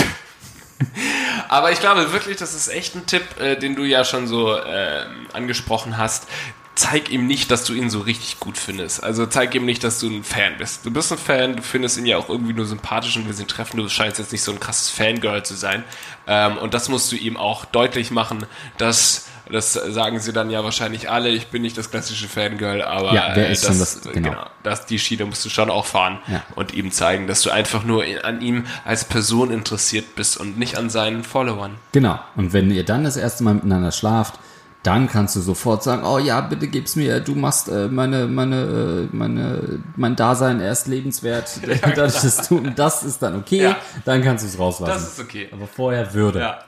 [1.49, 4.57] Aber ich glaube wirklich, das ist echt ein Tipp, äh, den du ja schon so
[4.57, 6.27] ähm, angesprochen hast.
[6.73, 9.03] Zeig ihm nicht, dass du ihn so richtig gut findest.
[9.03, 10.85] Also zeig ihm nicht, dass du ein Fan bist.
[10.85, 13.51] Du bist ein Fan, du findest ihn ja auch irgendwie nur sympathisch und wir sind
[13.51, 13.77] treffen.
[13.77, 15.83] Du scheinst jetzt nicht so ein krasses Fangirl zu sein.
[16.25, 18.45] Ähm, und das musst du ihm auch deutlich machen,
[18.77, 21.29] dass das sagen sie dann ja wahrscheinlich alle.
[21.29, 24.29] Ich bin nicht das klassische Fangirl, aber Ja, wer äh, ist das, schon das- genau.
[24.31, 26.43] genau, das die Schiene musst du schon auch fahren Ja.
[26.55, 30.77] und ihm zeigen, dass du einfach nur an ihm als Person interessiert bist und nicht
[30.77, 31.75] an seinen Followern.
[31.91, 32.19] Genau.
[32.35, 34.35] Und wenn ihr dann das erste Mal miteinander schlaft,
[34.83, 39.07] dann kannst du sofort sagen, oh ja, bitte gib's mir, du machst äh, meine, meine,
[39.11, 41.51] äh, meine, mein Dasein erst lebenswert.
[41.83, 43.75] Dadurch, dass du, das ist dann okay, Ja.
[44.05, 44.91] dann kannst du es rauslassen.
[44.93, 45.49] Das ist okay.
[45.51, 46.39] Aber vorher Würde.
[46.39, 46.59] Ja.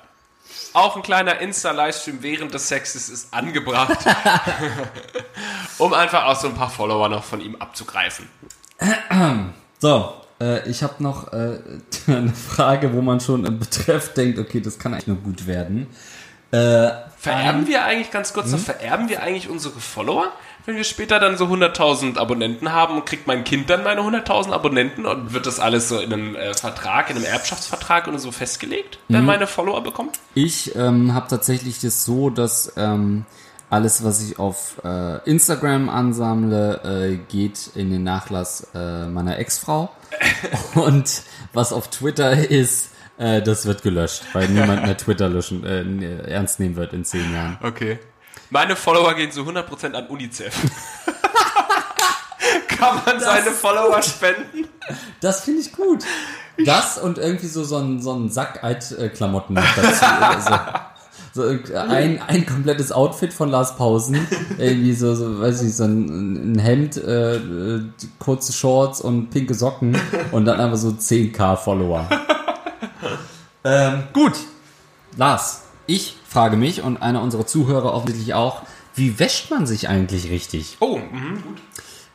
[0.74, 4.00] Auch ein kleiner Insta-Livestream während des Sexes ist angebracht,
[5.78, 8.28] um einfach auch so ein paar Follower noch von ihm abzugreifen.
[9.80, 11.60] So, äh, ich habe noch äh,
[12.08, 15.88] eine Frage, wo man schon im Betreff denkt, okay, das kann eigentlich nur gut werden.
[16.52, 20.32] Äh, Vererben wir eigentlich, ganz kurz noch, vererben wir eigentlich unsere Follower?
[20.66, 25.06] Wenn wir später dann so 100.000 Abonnenten haben, kriegt mein Kind dann meine 100.000 Abonnenten
[25.06, 29.00] und wird das alles so in einem äh, Vertrag, in einem Erbschaftsvertrag oder so festgelegt,
[29.10, 30.20] wer meine Follower bekommt?
[30.36, 33.26] Ich ähm, habe tatsächlich das so, dass ähm,
[33.70, 39.90] alles, was ich auf äh, Instagram ansammle, äh, geht in den Nachlass äh, meiner Ex-Frau.
[40.76, 46.30] Und was auf Twitter ist, äh, das wird gelöscht, weil niemand mehr Twitter löschen, äh,
[46.30, 47.58] ernst nehmen wird in zehn Jahren.
[47.62, 48.00] Okay.
[48.54, 50.54] Meine Follower gehen zu 100% an UNICEF.
[52.68, 54.68] Kann man seine Follower spenden?
[55.22, 56.04] Das finde ich gut.
[56.64, 60.06] Das und irgendwie so, so ein, so ein Sack Alt-Klamotten dazu.
[60.06, 60.52] oder so.
[61.36, 64.28] So irg- ein, ein komplettes Outfit von Lars Pausen.
[64.60, 67.82] Irgendwie so, so weiß ich, so ein, ein Hemd, äh, äh,
[68.20, 70.00] kurze Shorts und pinke Socken
[70.32, 72.08] und dann einfach so 10k Follower.
[73.64, 74.34] ähm, gut.
[75.18, 78.64] Lars, ich frage mich und einer unserer Zuhörer offensichtlich auch,
[78.96, 80.78] wie wäscht man sich eigentlich richtig?
[80.80, 81.62] Oh, mhm, gut.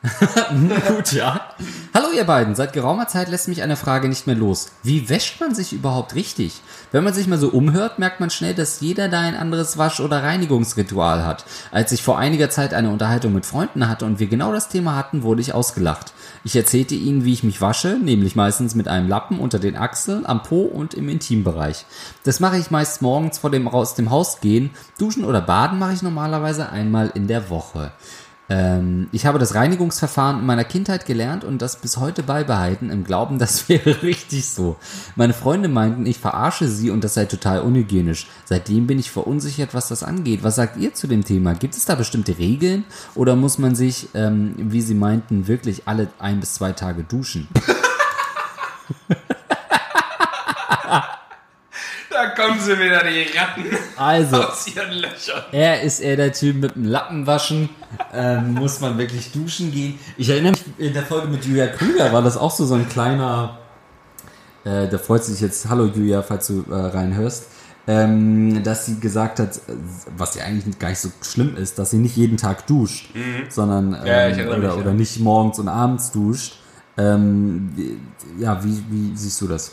[0.86, 1.40] Gut, ja.
[1.92, 4.70] Hallo ihr beiden, seit geraumer Zeit lässt mich eine Frage nicht mehr los.
[4.84, 6.60] Wie wäscht man sich überhaupt richtig?
[6.92, 9.98] Wenn man sich mal so umhört, merkt man schnell, dass jeder da ein anderes Wasch-
[9.98, 11.44] oder Reinigungsritual hat.
[11.72, 14.94] Als ich vor einiger Zeit eine Unterhaltung mit Freunden hatte und wir genau das Thema
[14.94, 16.12] hatten, wurde ich ausgelacht.
[16.44, 20.26] Ich erzählte ihnen, wie ich mich wasche, nämlich meistens mit einem Lappen unter den Achseln,
[20.26, 21.84] am Po und im Intimbereich.
[22.24, 24.70] Das mache ich meist morgens vor dem aus dem Haus gehen.
[24.98, 27.92] Duschen oder baden mache ich normalerweise einmal in der Woche.
[28.50, 33.04] Ähm, ich habe das Reinigungsverfahren in meiner Kindheit gelernt und das bis heute beibehalten, im
[33.04, 34.76] Glauben, das wäre richtig so.
[35.16, 38.26] Meine Freunde meinten, ich verarsche sie und das sei total unhygienisch.
[38.44, 40.42] Seitdem bin ich verunsichert, was das angeht.
[40.42, 41.54] Was sagt ihr zu dem Thema?
[41.54, 42.84] Gibt es da bestimmte Regeln
[43.14, 47.48] oder muss man sich, ähm, wie sie meinten, wirklich alle ein bis zwei Tage duschen?
[52.10, 53.64] Da kommen sie wieder, die Ratten
[53.96, 54.38] Also.
[55.52, 57.68] Er ist eher der Typ mit dem Lappenwaschen.
[58.12, 59.98] Ähm, muss man wirklich duschen gehen?
[60.16, 62.88] Ich erinnere mich, in der Folge mit Julia Krüger war das auch so, so ein
[62.88, 63.58] kleiner.
[64.64, 67.48] Äh, da freut sich jetzt, hallo Julia, falls du äh, reinhörst,
[67.86, 69.60] ähm, dass sie gesagt hat,
[70.16, 73.10] was ja eigentlich gar nicht so schlimm ist, dass sie nicht jeden Tag duscht,
[73.48, 74.74] sondern ähm, Ja, oder, mich, ja.
[74.74, 76.58] oder nicht morgens und abends duscht.
[76.96, 77.70] Ähm,
[78.38, 79.72] ja, wie, wie siehst du das?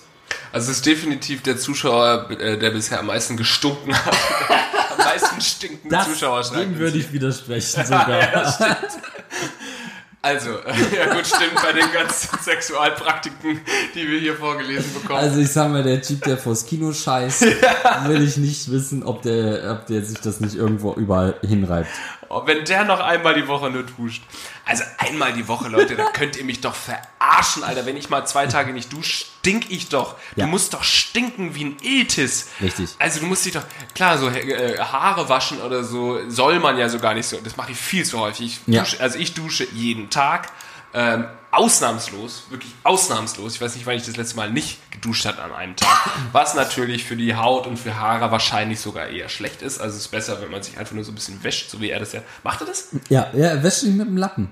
[0.51, 4.15] Also es ist definitiv der Zuschauer, äh, der bisher am meisten gestunken hat.
[5.05, 6.61] meisten stinkende Zuschauer schreibt.
[6.61, 8.45] dem würde ich widersprechen sogar.
[10.25, 10.49] Also,
[10.95, 13.61] ja gut, stimmt, bei den ganzen Sexualpraktiken,
[13.93, 15.19] die wir hier vorgelesen bekommen.
[15.19, 17.43] Also ich sag mal, der Typ, der vors Kino scheißt,
[18.07, 21.91] will ich nicht wissen, ob der, ob der sich das nicht irgendwo überall hinreibt.
[22.29, 24.23] Oh, wenn der noch einmal die Woche nur duscht.
[24.65, 27.85] Also einmal die Woche, Leute, da könnt ihr mich doch verarschen, Alter.
[27.85, 30.15] Wenn ich mal zwei Tage nicht dusche, stink ich doch.
[30.35, 30.45] Ja.
[30.45, 32.49] Du musst doch stinken wie ein Iltis.
[32.61, 32.89] Richtig.
[32.97, 33.63] Also du musst dich doch,
[33.93, 37.37] klar, so äh, Haare waschen oder so soll man ja so gar nicht so.
[37.43, 38.59] Das mache ich viel zu häufig.
[38.65, 38.81] Ich Ja.
[38.81, 40.49] dusche, also ich dusche jeden Tag.
[40.93, 43.55] Ähm, ausnahmslos, wirklich ausnahmslos.
[43.55, 46.09] Ich weiß nicht, wann ich das letzte Mal nicht geduscht habe an einem Tag.
[46.31, 49.79] Was natürlich für die Haut und für Haare wahrscheinlich sogar eher schlecht ist.
[49.79, 51.89] Also es ist besser, wenn man sich einfach nur so ein bisschen wäscht, so wie
[51.89, 52.21] er das ja.
[52.43, 52.89] Macht er das?
[53.09, 54.49] Ja, er wäscht sich mit dem Lappen.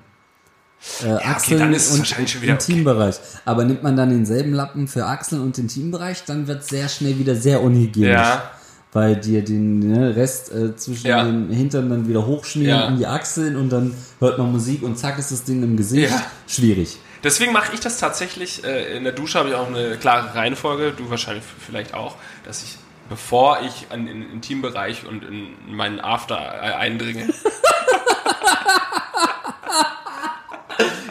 [1.01, 2.71] Äh, Achseln dann ist es wahrscheinlich schon wieder okay.
[2.71, 3.15] Intimbereich.
[3.45, 7.35] Aber nimmt man dann denselben Lappen für Achseln und Intimbereich, dann wird sehr schnell wieder
[7.35, 8.11] sehr unhygienisch.
[8.11, 8.51] Ja.
[8.93, 11.23] Weil dir den ne, Rest äh, zwischen Ja.
[11.23, 12.85] den Hintern dann wieder hochschmieren Ja.
[12.85, 16.11] an die Achseln und dann hört man Musik und zack ist das Ding im Gesicht.
[16.11, 16.21] Ja.
[16.47, 16.97] Schwierig.
[17.23, 18.63] Deswegen mache ich das tatsächlich.
[18.63, 20.91] Äh, in der Dusche habe ich auch eine klare Reihenfolge.
[20.95, 22.15] Du wahrscheinlich vielleicht auch,
[22.45, 22.75] dass ich,
[23.09, 27.29] bevor ich an den Intimbereich und in meinen After eindringe,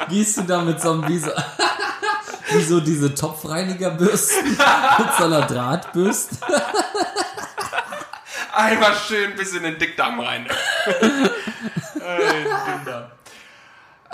[0.09, 1.31] Gehst du da mit so einem, wie so,
[2.53, 4.51] wie so diese Topfreinigerbürsten
[4.99, 6.37] mit so einer Drahtbürste?
[8.53, 10.47] Einmal schön bis in den Dickdarm rein.
[12.01, 12.45] äh.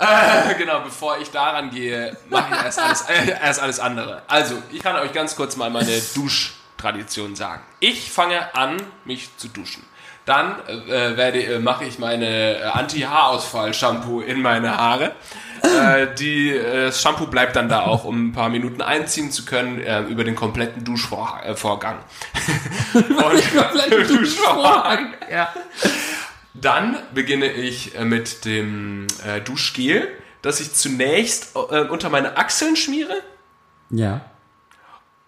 [0.01, 4.21] Äh, genau, bevor ich daran gehe, mache ich erst alles, äh, erst alles andere.
[4.27, 7.63] Also, ich kann euch ganz kurz mal meine Duschtradition sagen.
[7.81, 9.83] Ich fange an, mich zu duschen.
[10.23, 15.15] Dann äh, werde, äh, mache ich meine äh, Anti-Haarausfall-Shampoo in meine Haare.
[15.63, 19.45] Äh, die, äh, das Shampoo bleibt dann da auch, um ein paar Minuten einziehen zu
[19.45, 21.97] können äh, über den kompletten Duschvorgang.
[22.93, 25.13] Und, kompletten Duschvorgang.
[25.31, 25.53] Ja.
[26.53, 30.07] Dann beginne ich äh, mit dem äh, Duschgel,
[30.41, 33.13] das ich zunächst äh, unter meine Achseln schmiere
[33.89, 34.21] Ja.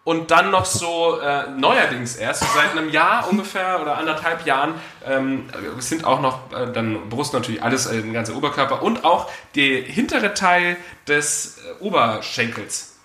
[0.03, 4.73] Und dann noch so äh, neuerdings erst, seit einem Jahr ungefähr oder anderthalb Jahren,
[5.05, 5.45] ähm,
[5.77, 9.83] sind auch noch äh, dann Brust natürlich alles, äh, den ganzen Oberkörper und auch der
[9.83, 10.77] hintere Teil
[11.07, 12.99] des äh, Oberschenkels.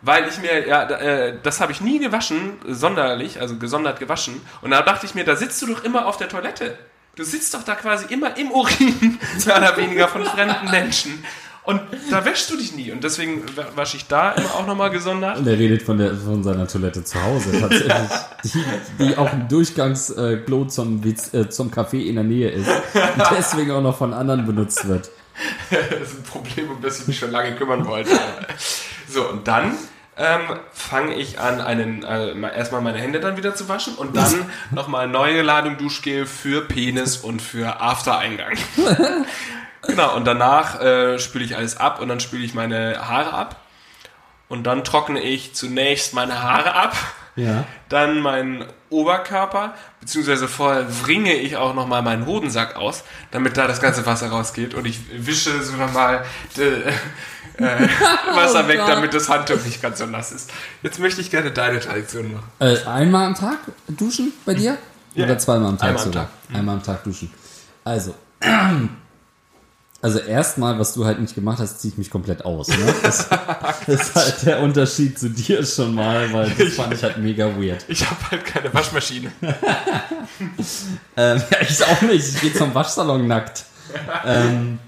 [0.00, 4.40] Weil ich mir, ja, äh, das habe ich nie gewaschen, sonderlich, also gesondert gewaschen.
[4.62, 6.76] Und da dachte ich mir, da sitzt du doch immer auf der Toilette.
[7.14, 11.22] Du sitzt doch da quasi immer im Urin, mehr oder weniger von fremden Menschen.
[11.64, 12.90] Und da wäschst du dich nie.
[12.90, 15.38] Und deswegen wa- wasche ich da immer auch nochmal gesondert.
[15.38, 18.10] Und er redet von, der, von seiner Toilette zu Hause tatsächlich,
[18.98, 23.24] die, die auch ein Durchgangsklo äh, zum, äh, zum Café in der Nähe ist und
[23.36, 25.10] deswegen auch noch von anderen benutzt wird.
[25.70, 28.10] Das ist ein Problem, um das ich mich schon lange kümmern wollte.
[29.08, 29.76] So, und dann
[30.16, 30.40] ähm,
[30.72, 34.34] fange ich an, einen, äh, mal- erstmal meine Hände dann wieder zu waschen und dann
[34.72, 38.52] nochmal neue Ladung Duschgel für Penis und für After-Eingang.
[39.82, 43.56] Genau, und danach äh, spüle ich alles ab und dann spüle ich meine Haare ab.
[44.48, 46.94] Und dann trockne ich zunächst meine Haare ab,
[47.36, 47.64] Ja.
[47.88, 53.80] dann meinen Oberkörper, beziehungsweise vorher wringe ich auch nochmal meinen Hodensack aus, damit da das
[53.80, 56.26] ganze Wasser rausgeht und ich wische so nochmal
[56.58, 56.62] äh,
[57.64, 57.88] äh,
[58.34, 58.88] Wasser Oh weg, Gott.
[58.90, 60.50] damit das Handtuch nicht ganz so nass ist.
[60.82, 62.44] Jetzt möchte ich gerne deine Tradition machen.
[62.58, 63.58] Äh, einmal am Tag
[63.88, 64.76] duschen bei dir?
[65.14, 65.24] Ja.
[65.24, 66.24] Oder zweimal am Tag Einmal am sogar?
[66.50, 66.56] Tag.
[66.58, 67.32] Einmal am Tag duschen.
[67.84, 68.14] Also,
[70.02, 72.68] also erstmal, was du halt nicht gemacht hast, ziehe ich mich komplett aus.
[72.68, 72.76] Ne?
[73.02, 73.28] Das,
[73.86, 77.46] das ist halt der Unterschied zu dir schon mal, weil das fand ich halt mega
[77.56, 77.84] weird.
[77.88, 79.30] Ich habe halt keine Waschmaschine.
[81.16, 82.26] Ähm, ja, ich auch nicht.
[82.28, 83.64] Ich gehe zum Waschsalon nackt.
[84.24, 84.78] Ähm,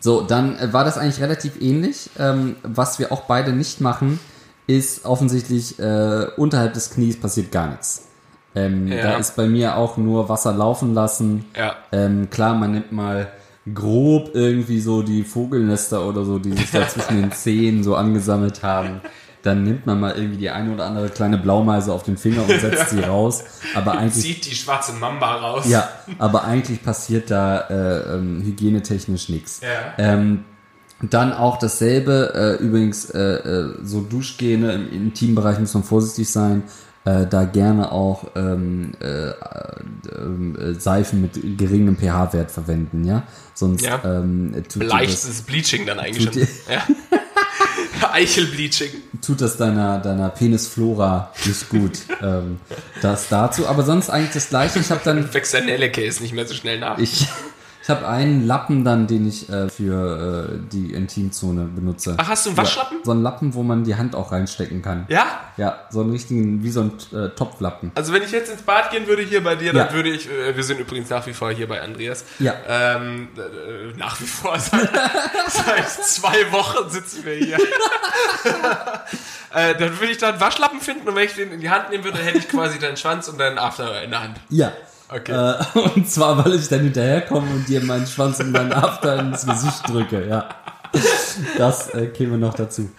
[0.00, 2.10] so, dann äh, war das eigentlich relativ ähnlich.
[2.18, 4.18] Ähm, was wir auch beide nicht machen,
[4.66, 8.06] ist offensichtlich äh, unterhalb des Knies passiert gar nichts.
[8.54, 9.02] Ähm, Ja.
[9.02, 11.44] Da ist bei mir auch nur Wasser laufen lassen.
[11.56, 11.76] Ja.
[11.92, 13.30] Ähm, klar, man nimmt mal
[13.74, 18.62] grob irgendwie so die Vogelnester oder so, die sich da zwischen den Zehen so angesammelt
[18.62, 19.00] haben.
[19.42, 22.60] Dann nimmt man mal irgendwie die eine oder andere kleine Blaumeise auf den Finger und
[22.60, 23.44] setzt sie raus.
[23.74, 25.64] Aber eigentlich Zieht die schwarze Mamba raus.
[25.68, 25.88] ja,
[26.18, 29.62] aber eigentlich passiert da äh, ähm, hygienetechnisch nichts.
[29.62, 29.94] Ja.
[29.96, 30.44] Ähm,
[31.02, 36.64] dann auch dasselbe, äh, übrigens äh, äh, so Duschgene im Intimbereich muss man vorsichtig sein.
[37.04, 39.30] Äh, da gerne auch ähm, äh,
[40.18, 43.22] ähm, äh, Seifen mit geringem pH-Wert verwenden, ja.
[43.54, 44.02] Sonst Ja.
[44.04, 46.48] ähm, tut, dir das, Leichtes Bleaching dann eigentlich schon.
[46.70, 46.86] Ja.
[48.12, 48.90] Eichelbleaching.
[49.24, 52.00] tut das deiner, deiner Penisflora nicht gut.
[52.22, 52.60] ähm,
[53.02, 53.66] das dazu.
[53.66, 54.78] Aber sonst eigentlich das gleiche.
[54.78, 56.98] Ich habe dann Wächst der Nelle-Case nicht mehr so schnell nach.
[56.98, 57.28] Ich
[57.90, 62.14] habe einen Lappen dann, den ich äh, für äh, die Intimzone benutze.
[62.16, 62.98] Ach, hast du einen Waschlappen?
[62.98, 65.04] Ja, so einen Lappen, wo man die Hand auch reinstecken kann.
[65.08, 65.26] Ja?
[65.56, 67.92] Ja, so einen richtigen, wie so ein äh, Topflappen.
[67.94, 69.92] Also wenn ich jetzt ins Bad gehen würde hier bei dir, dann Ja.
[69.92, 72.24] würde ich, äh, wir sind übrigens nach wie vor hier bei Andreas.
[72.38, 72.54] Ja.
[72.68, 74.88] Ähm, äh, nach wie vor, seit,
[75.48, 77.58] seit zwei Wochen sitzen wir hier.
[79.54, 81.90] äh, dann würde ich da einen Waschlappen finden und wenn ich den in die Hand
[81.90, 84.36] nehmen würde, hätte ich quasi deinen Schwanz und deinen After in der Hand.
[84.48, 84.72] Ja.
[85.12, 85.32] Okay.
[85.32, 89.44] Äh, und zwar, weil ich dann hinterherkomme und dir meinen Schwanz und meinen After ins
[89.46, 90.48] Gesicht drücke, ja.
[91.58, 92.90] Das äh, käme noch dazu.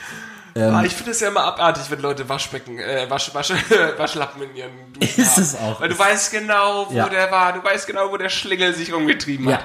[0.56, 3.52] Ähm, Ah, ich finde es ja immer abartig, wenn Leute Waschbecken, äh, Wasch, Wasch,
[3.98, 5.44] Waschlappen in ihren Duschen Ist haben.
[5.44, 5.82] es auch.
[5.82, 7.08] Weil du weißt genau, wo Ja.
[7.08, 7.54] der war.
[7.54, 9.58] Du weißt genau, wo der Schlingel sich rumgetrieben ja.
[9.58, 9.64] hat.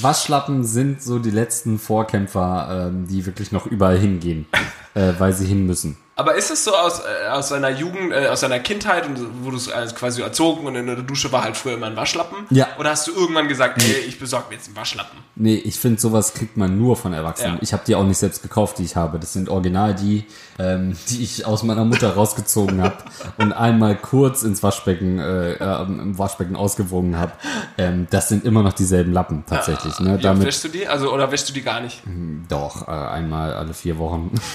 [0.00, 4.46] Waschlappen sind so die letzten Vorkämpfer, ähm, die wirklich noch überall hingehen,
[4.94, 5.96] äh, weil sie hin müssen.
[6.18, 9.50] Aber ist es so aus, äh, aus deiner Jugend, äh, aus deiner Kindheit, und wo
[9.50, 12.46] du es äh, quasi erzogen und in der Dusche war halt früher immer ein Waschlappen?
[12.48, 12.68] Ja.
[12.78, 15.18] Oder hast du irgendwann gesagt, ey, ich besorge mir jetzt einen Waschlappen?
[15.34, 17.56] Nee, ich finde, sowas kriegt man nur von Erwachsenen.
[17.56, 17.62] Ja.
[17.62, 19.18] Ich habe die auch nicht selbst gekauft, die ich habe.
[19.18, 20.24] Das sind original die,
[20.58, 22.96] ähm, die ich aus meiner Mutter rausgezogen habe
[23.36, 27.32] und einmal kurz ins Waschbecken, äh, äh, im Waschbecken ausgewogen habe.
[27.76, 30.00] Ähm, das sind immer noch dieselben Lappen tatsächlich.
[30.00, 30.12] Ne?
[30.12, 30.88] Wie oft Damit wäschst du die?
[30.88, 32.02] Also, oder wäschst du die gar nicht?
[32.48, 34.30] doch äh, einmal alle vier Wochen.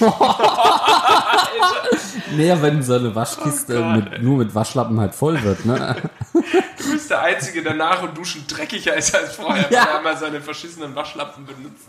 [2.36, 5.96] nee, wenn so eine Waschkiste Oh mit, nur mit Waschlappen halt voll wird, ne?
[6.32, 9.80] Du bist der Einzige, der nach und duschen dreckiger ist als vorher, Ja.
[9.80, 11.86] weil er einmal seine verschissenen Waschlappen benutzt.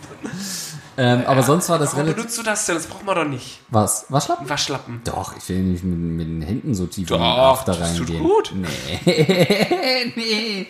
[0.95, 2.17] Ähm, aber sonst war das Warum relativ.
[2.23, 2.75] benutzt du das denn?
[2.75, 3.59] Das braucht man doch nicht.
[3.69, 4.05] Was?
[4.09, 4.47] Waschlappen?
[4.47, 5.01] Waschlappen.
[5.05, 7.95] Doch, ich will nicht mit, mit den Händen so tief in den Doch, After das
[7.95, 8.23] tut reingehen.
[8.23, 8.53] gut.
[8.55, 10.67] Nee, nee,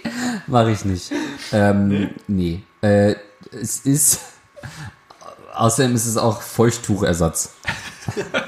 [0.47, 1.11] mach ich nicht.
[1.51, 2.63] Ähm, nee.
[2.81, 3.15] Äh,
[3.51, 4.21] es ist,
[5.53, 7.53] außerdem ist es auch Feuchttuchersatz.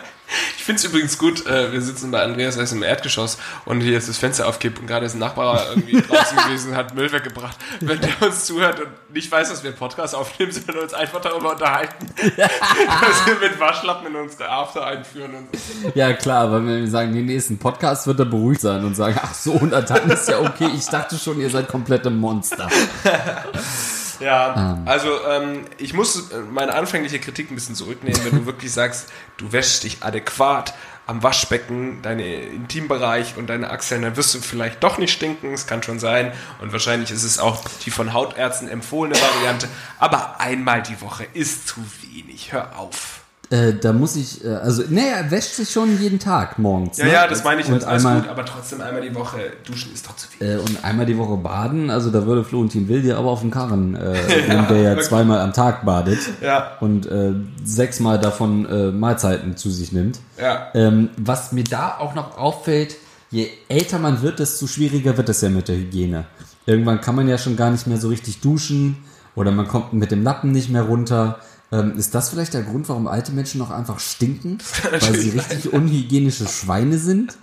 [0.65, 3.99] Ich finde es übrigens gut, äh, wir sitzen bei Andreas erst im Erdgeschoss und hier
[3.99, 7.11] ist das Fenster aufkippt und gerade ist ein Nachbar irgendwie draußen gewesen und hat Müll
[7.11, 7.55] weggebracht.
[7.81, 11.21] Wenn der uns zuhört und nicht weiß, dass wir einen Podcast aufnehmen, sondern uns einfach
[11.21, 15.35] darüber unterhalten, dass wir mit Waschlappen in unsere After einführen.
[15.35, 15.91] Und so.
[15.93, 19.19] Ja, klar, aber wenn wir sagen, den nächsten Podcast wird er beruhigt sein und sagen,
[19.21, 20.71] ach so, und dann ist ja okay.
[20.75, 22.67] Ich dachte schon, ihr seid komplette Monster.
[24.19, 28.71] Ja, also ähm, ich muss äh, meine anfängliche Kritik ein bisschen zurücknehmen, wenn du wirklich
[28.71, 30.73] sagst, du wäschst dich adäquat
[31.07, 35.67] am Waschbecken, deine Intimbereich und deine Achseln, dann wirst du vielleicht doch nicht stinken, es
[35.67, 36.33] kann schon sein.
[36.61, 39.67] Und wahrscheinlich ist es auch die von Hautärzten empfohlene Variante,
[39.99, 43.24] aber einmal die Woche ist zu wenig, hör auf.
[43.55, 46.97] Äh, da muss ich, äh, also, nee, er wäscht sich schon jeden Tag morgens.
[46.97, 47.13] Ja, ne?
[47.13, 50.05] ja, das meine ich, und alles einmal, gut, aber trotzdem einmal die Woche duschen ist
[50.07, 50.47] doch zu viel.
[50.47, 53.51] äh, und einmal die Woche baden, also da würde Florentin Will dir aber auf den
[53.51, 54.13] Karren, äh,
[54.47, 55.07] wenn der ja wirklich.
[55.07, 56.71] zweimal am Tag badet Ja.
[56.81, 57.33] und äh,
[57.63, 58.65] sechsmal davon
[58.99, 60.19] Mahlzeiten zu sich nimmt.
[60.39, 60.67] Ja.
[60.73, 62.95] Ähm, was mir da auch noch auffällt,
[63.31, 66.25] je älter man wird, desto schwieriger wird es ja mit der Hygiene.
[66.65, 68.97] Irgendwann kann man ja schon gar nicht mehr so richtig duschen
[69.35, 71.39] oder man kommt mit dem Lappen nicht mehr runter.
[71.71, 74.59] Ähm, ist das vielleicht der Grund, warum alte Menschen noch einfach stinken?
[74.91, 77.37] Weil sie richtig unhygienische Schweine sind?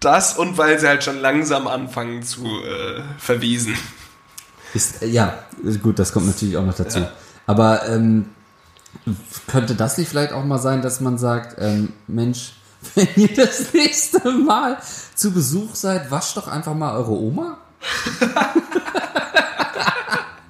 [0.00, 3.76] Das und weil sie halt schon langsam anfangen zu äh, verwiesen.
[4.74, 5.38] Ist, äh, ja,
[5.80, 7.06] gut, das kommt natürlich auch noch dazu.
[7.46, 8.26] Aber ähm,
[9.46, 12.54] könnte das nicht vielleicht auch mal sein, dass man sagt, ähm, Mensch,
[12.96, 14.78] wenn ihr das nächste Mal
[15.14, 17.58] zu Besuch seid, wascht doch einfach mal eure Oma?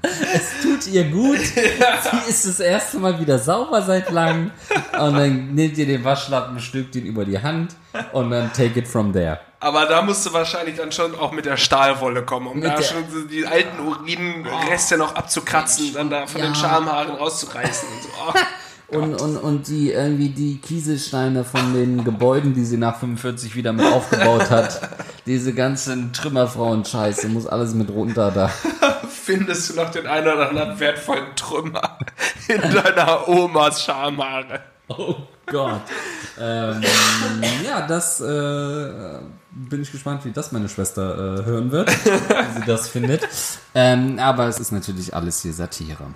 [0.03, 1.39] es tut ihr gut.
[1.47, 4.51] Sie ist das erste Mal wieder sauber seit langem.
[4.99, 7.77] Und dann nehmt ihr den Waschlappen, stülpt ihn über die Hand
[8.13, 9.39] und dann take it from there.
[9.61, 12.83] Aber da musst du wahrscheinlich dann schon auch mit der Stahlwolle kommen, um Mit da
[12.83, 16.57] schon die alten Urinreste noch abzukratzen, dann da von den Ja.
[16.57, 18.09] Schamhaaren rauszureißen und so.
[18.29, 18.33] Oh.
[18.93, 23.73] Und, und, und die irgendwie die Kieselsteine von den Gebäuden, die sie nach 45 wieder
[23.73, 24.83] mit aufgebaut hat.
[25.25, 28.51] Diese ganzen Trümmerfrauen-Scheiße, muss alles mit runter da.
[29.25, 31.99] Findest du noch den einen oder anderen wertvollen Trümmer
[32.49, 34.61] in deiner Omas Schamhaare?
[34.89, 35.15] Oh
[35.47, 35.83] Gott.
[36.41, 36.83] Ähm,
[37.65, 39.21] ja, das äh,
[39.53, 43.29] bin ich gespannt, wie das meine Schwester äh, hören wird, wie sie das findet.
[43.75, 46.07] Ähm, aber es ist natürlich alles hier Satire.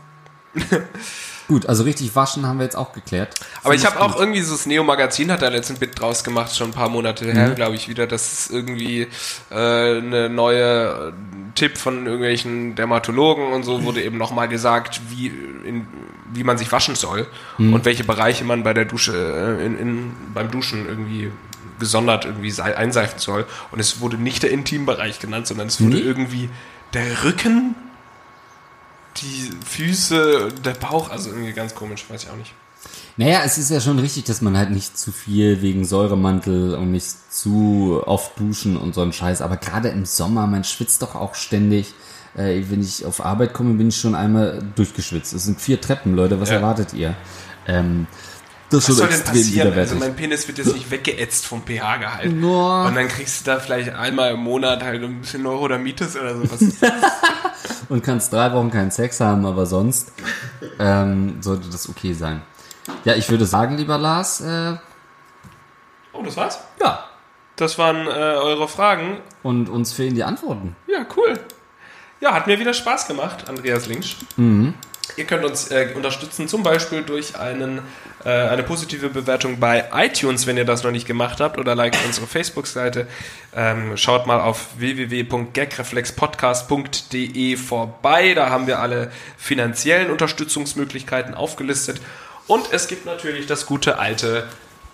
[1.49, 3.35] Gut, also richtig waschen haben wir jetzt auch geklärt.
[3.63, 6.55] Aber Find ich habe auch irgendwie so das Neo-Magazin hat da letzten Bit draus gemacht,
[6.57, 8.07] schon ein paar Monate her, glaube ich, wieder.
[8.09, 9.03] Das ist irgendwie
[9.51, 11.13] äh, eine neue äh,
[11.55, 15.29] Tipp von irgendwelchen Dermatologen und so wurde eben nochmal gesagt, wie,
[15.65, 15.87] in,
[16.33, 17.27] wie man sich waschen soll
[17.59, 19.13] und welche Bereiche man bei der Dusche,
[19.61, 21.31] äh, in, in, beim Duschen irgendwie
[21.79, 23.45] gesondert irgendwie sei- einseifen soll.
[23.71, 26.03] Und es wurde nicht der Intimbereich genannt, sondern es wurde Nee?
[26.03, 26.49] irgendwie
[26.95, 27.75] der Rücken,
[29.21, 32.53] die Füße, der Bauch, also irgendwie ganz komisch, weiß ich auch nicht.
[33.19, 36.93] Naja, es ist ja schon richtig, dass man halt nicht zu viel wegen Säuremantel und
[36.93, 39.41] nicht zu oft duschen und so ein Scheiß.
[39.41, 41.95] Aber gerade im Sommer, man schwitzt doch auch ständig.
[42.37, 45.33] Äh, wenn ich auf Arbeit komme, bin ich schon einmal durchgeschwitzt.
[45.33, 46.39] Es sind vier Treppen, Leute.
[46.41, 46.57] Was Ja.
[46.57, 47.15] erwartet ihr?
[47.67, 48.07] Ähm,
[48.71, 49.73] das Was soll denn passieren?
[49.79, 52.33] Also mein Penis wird jetzt nicht weggeätzt vom pH-Gehalt.
[52.33, 56.37] Nur- Und dann kriegst du da vielleicht einmal im Monat halt ein bisschen Neurodermitis oder
[56.37, 56.51] so.
[56.51, 56.93] Was ist das?
[57.89, 60.13] und kannst drei Wochen keinen Sex haben, aber sonst
[60.79, 62.43] ähm, sollte das okay sein.
[63.05, 64.77] Ja, ich würde sagen, lieber Lars, äh,
[66.13, 66.59] oh, das war's?
[66.81, 67.05] ja.
[67.59, 69.17] Das waren äh, eure Fragen.
[69.43, 70.77] Und uns fehlen die Antworten.
[70.89, 71.41] Ja, cool.
[72.21, 74.17] Ja, hat mir wieder Spaß gemacht, Andreas Linksch.
[75.17, 77.81] Ihr könnt uns äh, unterstützen, zum Beispiel durch einen,
[78.25, 81.99] äh, eine positive Bewertung bei iTunes, wenn ihr das noch nicht gemacht habt, oder liked
[82.05, 83.07] unsere Facebook-Seite.
[83.55, 88.35] Ähm, schaut mal auf www.gagreflexpodcast.de vorbei.
[88.35, 92.01] Da haben wir alle finanziellen Unterstützungsmöglichkeiten aufgelistet.
[92.47, 94.47] Und es gibt natürlich das gute alte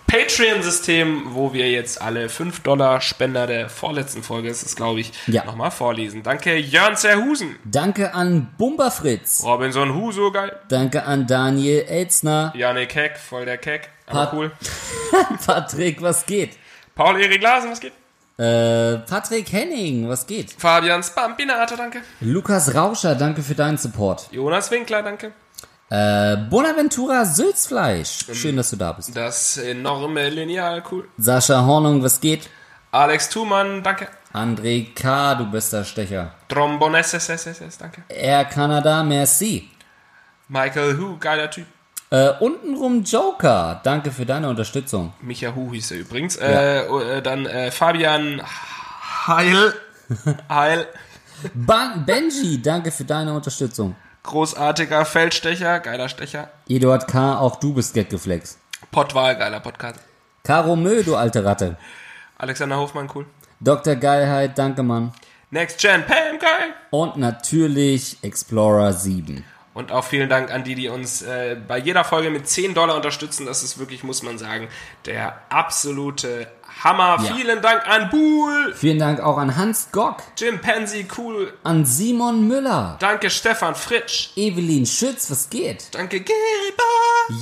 [0.07, 5.11] Patreon-System, wo wir jetzt alle 5 Dollar Spender der vorletzten Folge, ist es glaube ich,
[5.27, 5.43] Ja.
[5.45, 6.23] nochmal vorlesen.
[6.23, 9.41] Danke Jörn Zerhusen, Danke an Bumba Fritz.
[9.43, 10.55] Robinson Huso, geil.
[10.69, 12.53] Danke an Daniel Elzner.
[12.55, 14.51] Janik Heck, voll der Keck, aber Pat- cool.
[15.45, 16.57] Patrick, was geht?
[16.95, 17.93] Paul-Erik Larsen, was geht?
[18.37, 20.51] Äh, Patrick Henning, was geht?
[20.57, 22.01] Fabian Spampinato, danke.
[22.19, 24.29] Lukas Rauscher, danke für deinen Support.
[24.31, 25.31] Jonas Winkler, danke.
[25.93, 29.15] Äh, Bonaventura Sülzfleisch, schön, dass du da bist.
[29.15, 31.07] Das enorme Lineal, cool.
[31.19, 32.49] Sascha Hornung, was geht?
[32.89, 34.07] Alex Thumann, danke.
[34.33, 36.33] André K., du bester Stecher.
[36.47, 37.11] Trombones,
[37.77, 38.01] danke.
[38.09, 39.69] Air Canada, merci.
[40.47, 41.67] Michael Hu, geiler Typ.
[42.09, 45.13] Äh, untenrum Joker, danke für deine Unterstützung.
[45.21, 46.37] Micha Hu hieß er übrigens.
[46.37, 48.41] Äh, äh, dann äh, Fabian
[49.27, 49.75] Heil.
[50.49, 50.87] Heil.
[51.53, 53.95] Benji, danke für deine Unterstützung.
[54.23, 56.49] Großartiger Feldstecher, geiler Stecher.
[56.69, 58.57] Eduard K., auch du bist Getgeflex.
[58.89, 59.99] Pottwahl, geiler Podcast.
[60.43, 61.77] Caro Mö, du alte Ratte.
[62.37, 63.25] Alexander Hofmann, cool.
[63.59, 63.95] Dr.
[63.95, 65.11] Geilheit, danke Mann.
[65.51, 66.73] Next Gen, Pam, geil.
[66.89, 69.43] Und natürlich Explorer 7.
[69.73, 72.95] Und auch vielen Dank an die, die uns äh, bei jeder Folge mit 10 Dollar
[72.95, 73.45] unterstützen.
[73.45, 74.69] Das ist wirklich, muss man sagen,
[75.05, 76.47] der absolute
[76.83, 77.17] Hammer.
[77.23, 77.35] Ja.
[77.35, 81.53] Vielen Dank an Buhl, Vielen Dank auch an Hans Gock, Jim Pansy, cool.
[81.63, 84.29] an Simon Müller, Danke Stefan Fritsch.
[84.35, 85.87] Evelyn Schütz, was geht?
[85.91, 86.83] Danke Geriba.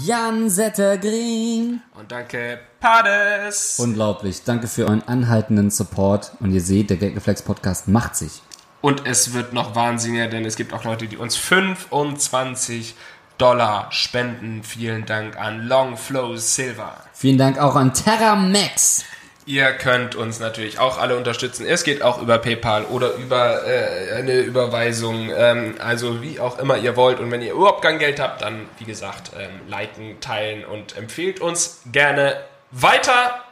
[0.05, 1.81] Jan Settergreen.
[1.97, 3.79] Und danke Pades.
[3.79, 4.43] Unglaublich.
[4.43, 6.31] Danke für euren anhaltenden Support.
[6.39, 8.41] Und ihr seht, der Getgeflex Podcast macht sich.
[8.81, 12.95] Und es wird noch wahnsinniger, denn es gibt auch Leute, die uns 25
[13.37, 14.63] Dollar spenden.
[14.63, 16.95] Vielen Dank an Long Flow Silver.
[17.13, 19.03] Vielen Dank auch an Terra Max.
[19.51, 21.65] Ihr könnt uns natürlich auch alle unterstützen.
[21.65, 26.77] Es geht auch über PayPal oder über äh, eine Überweisung, ähm, also wie auch immer
[26.77, 27.19] ihr wollt.
[27.19, 31.41] Und wenn ihr überhaupt kein Geld habt, dann wie gesagt ähm, liken, teilen und empfehlt
[31.41, 32.37] uns gerne
[32.71, 33.43] weiter.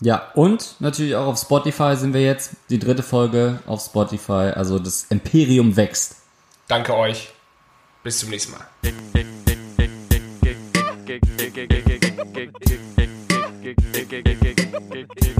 [0.00, 2.50] Ja, und natürlich auch auf Spotify sind wir jetzt.
[2.68, 4.52] Die dritte Folge auf Spotify.
[4.54, 6.16] Also das Imperium wächst.
[6.68, 7.30] Danke euch.
[8.02, 8.66] Bis zum nächsten Mal.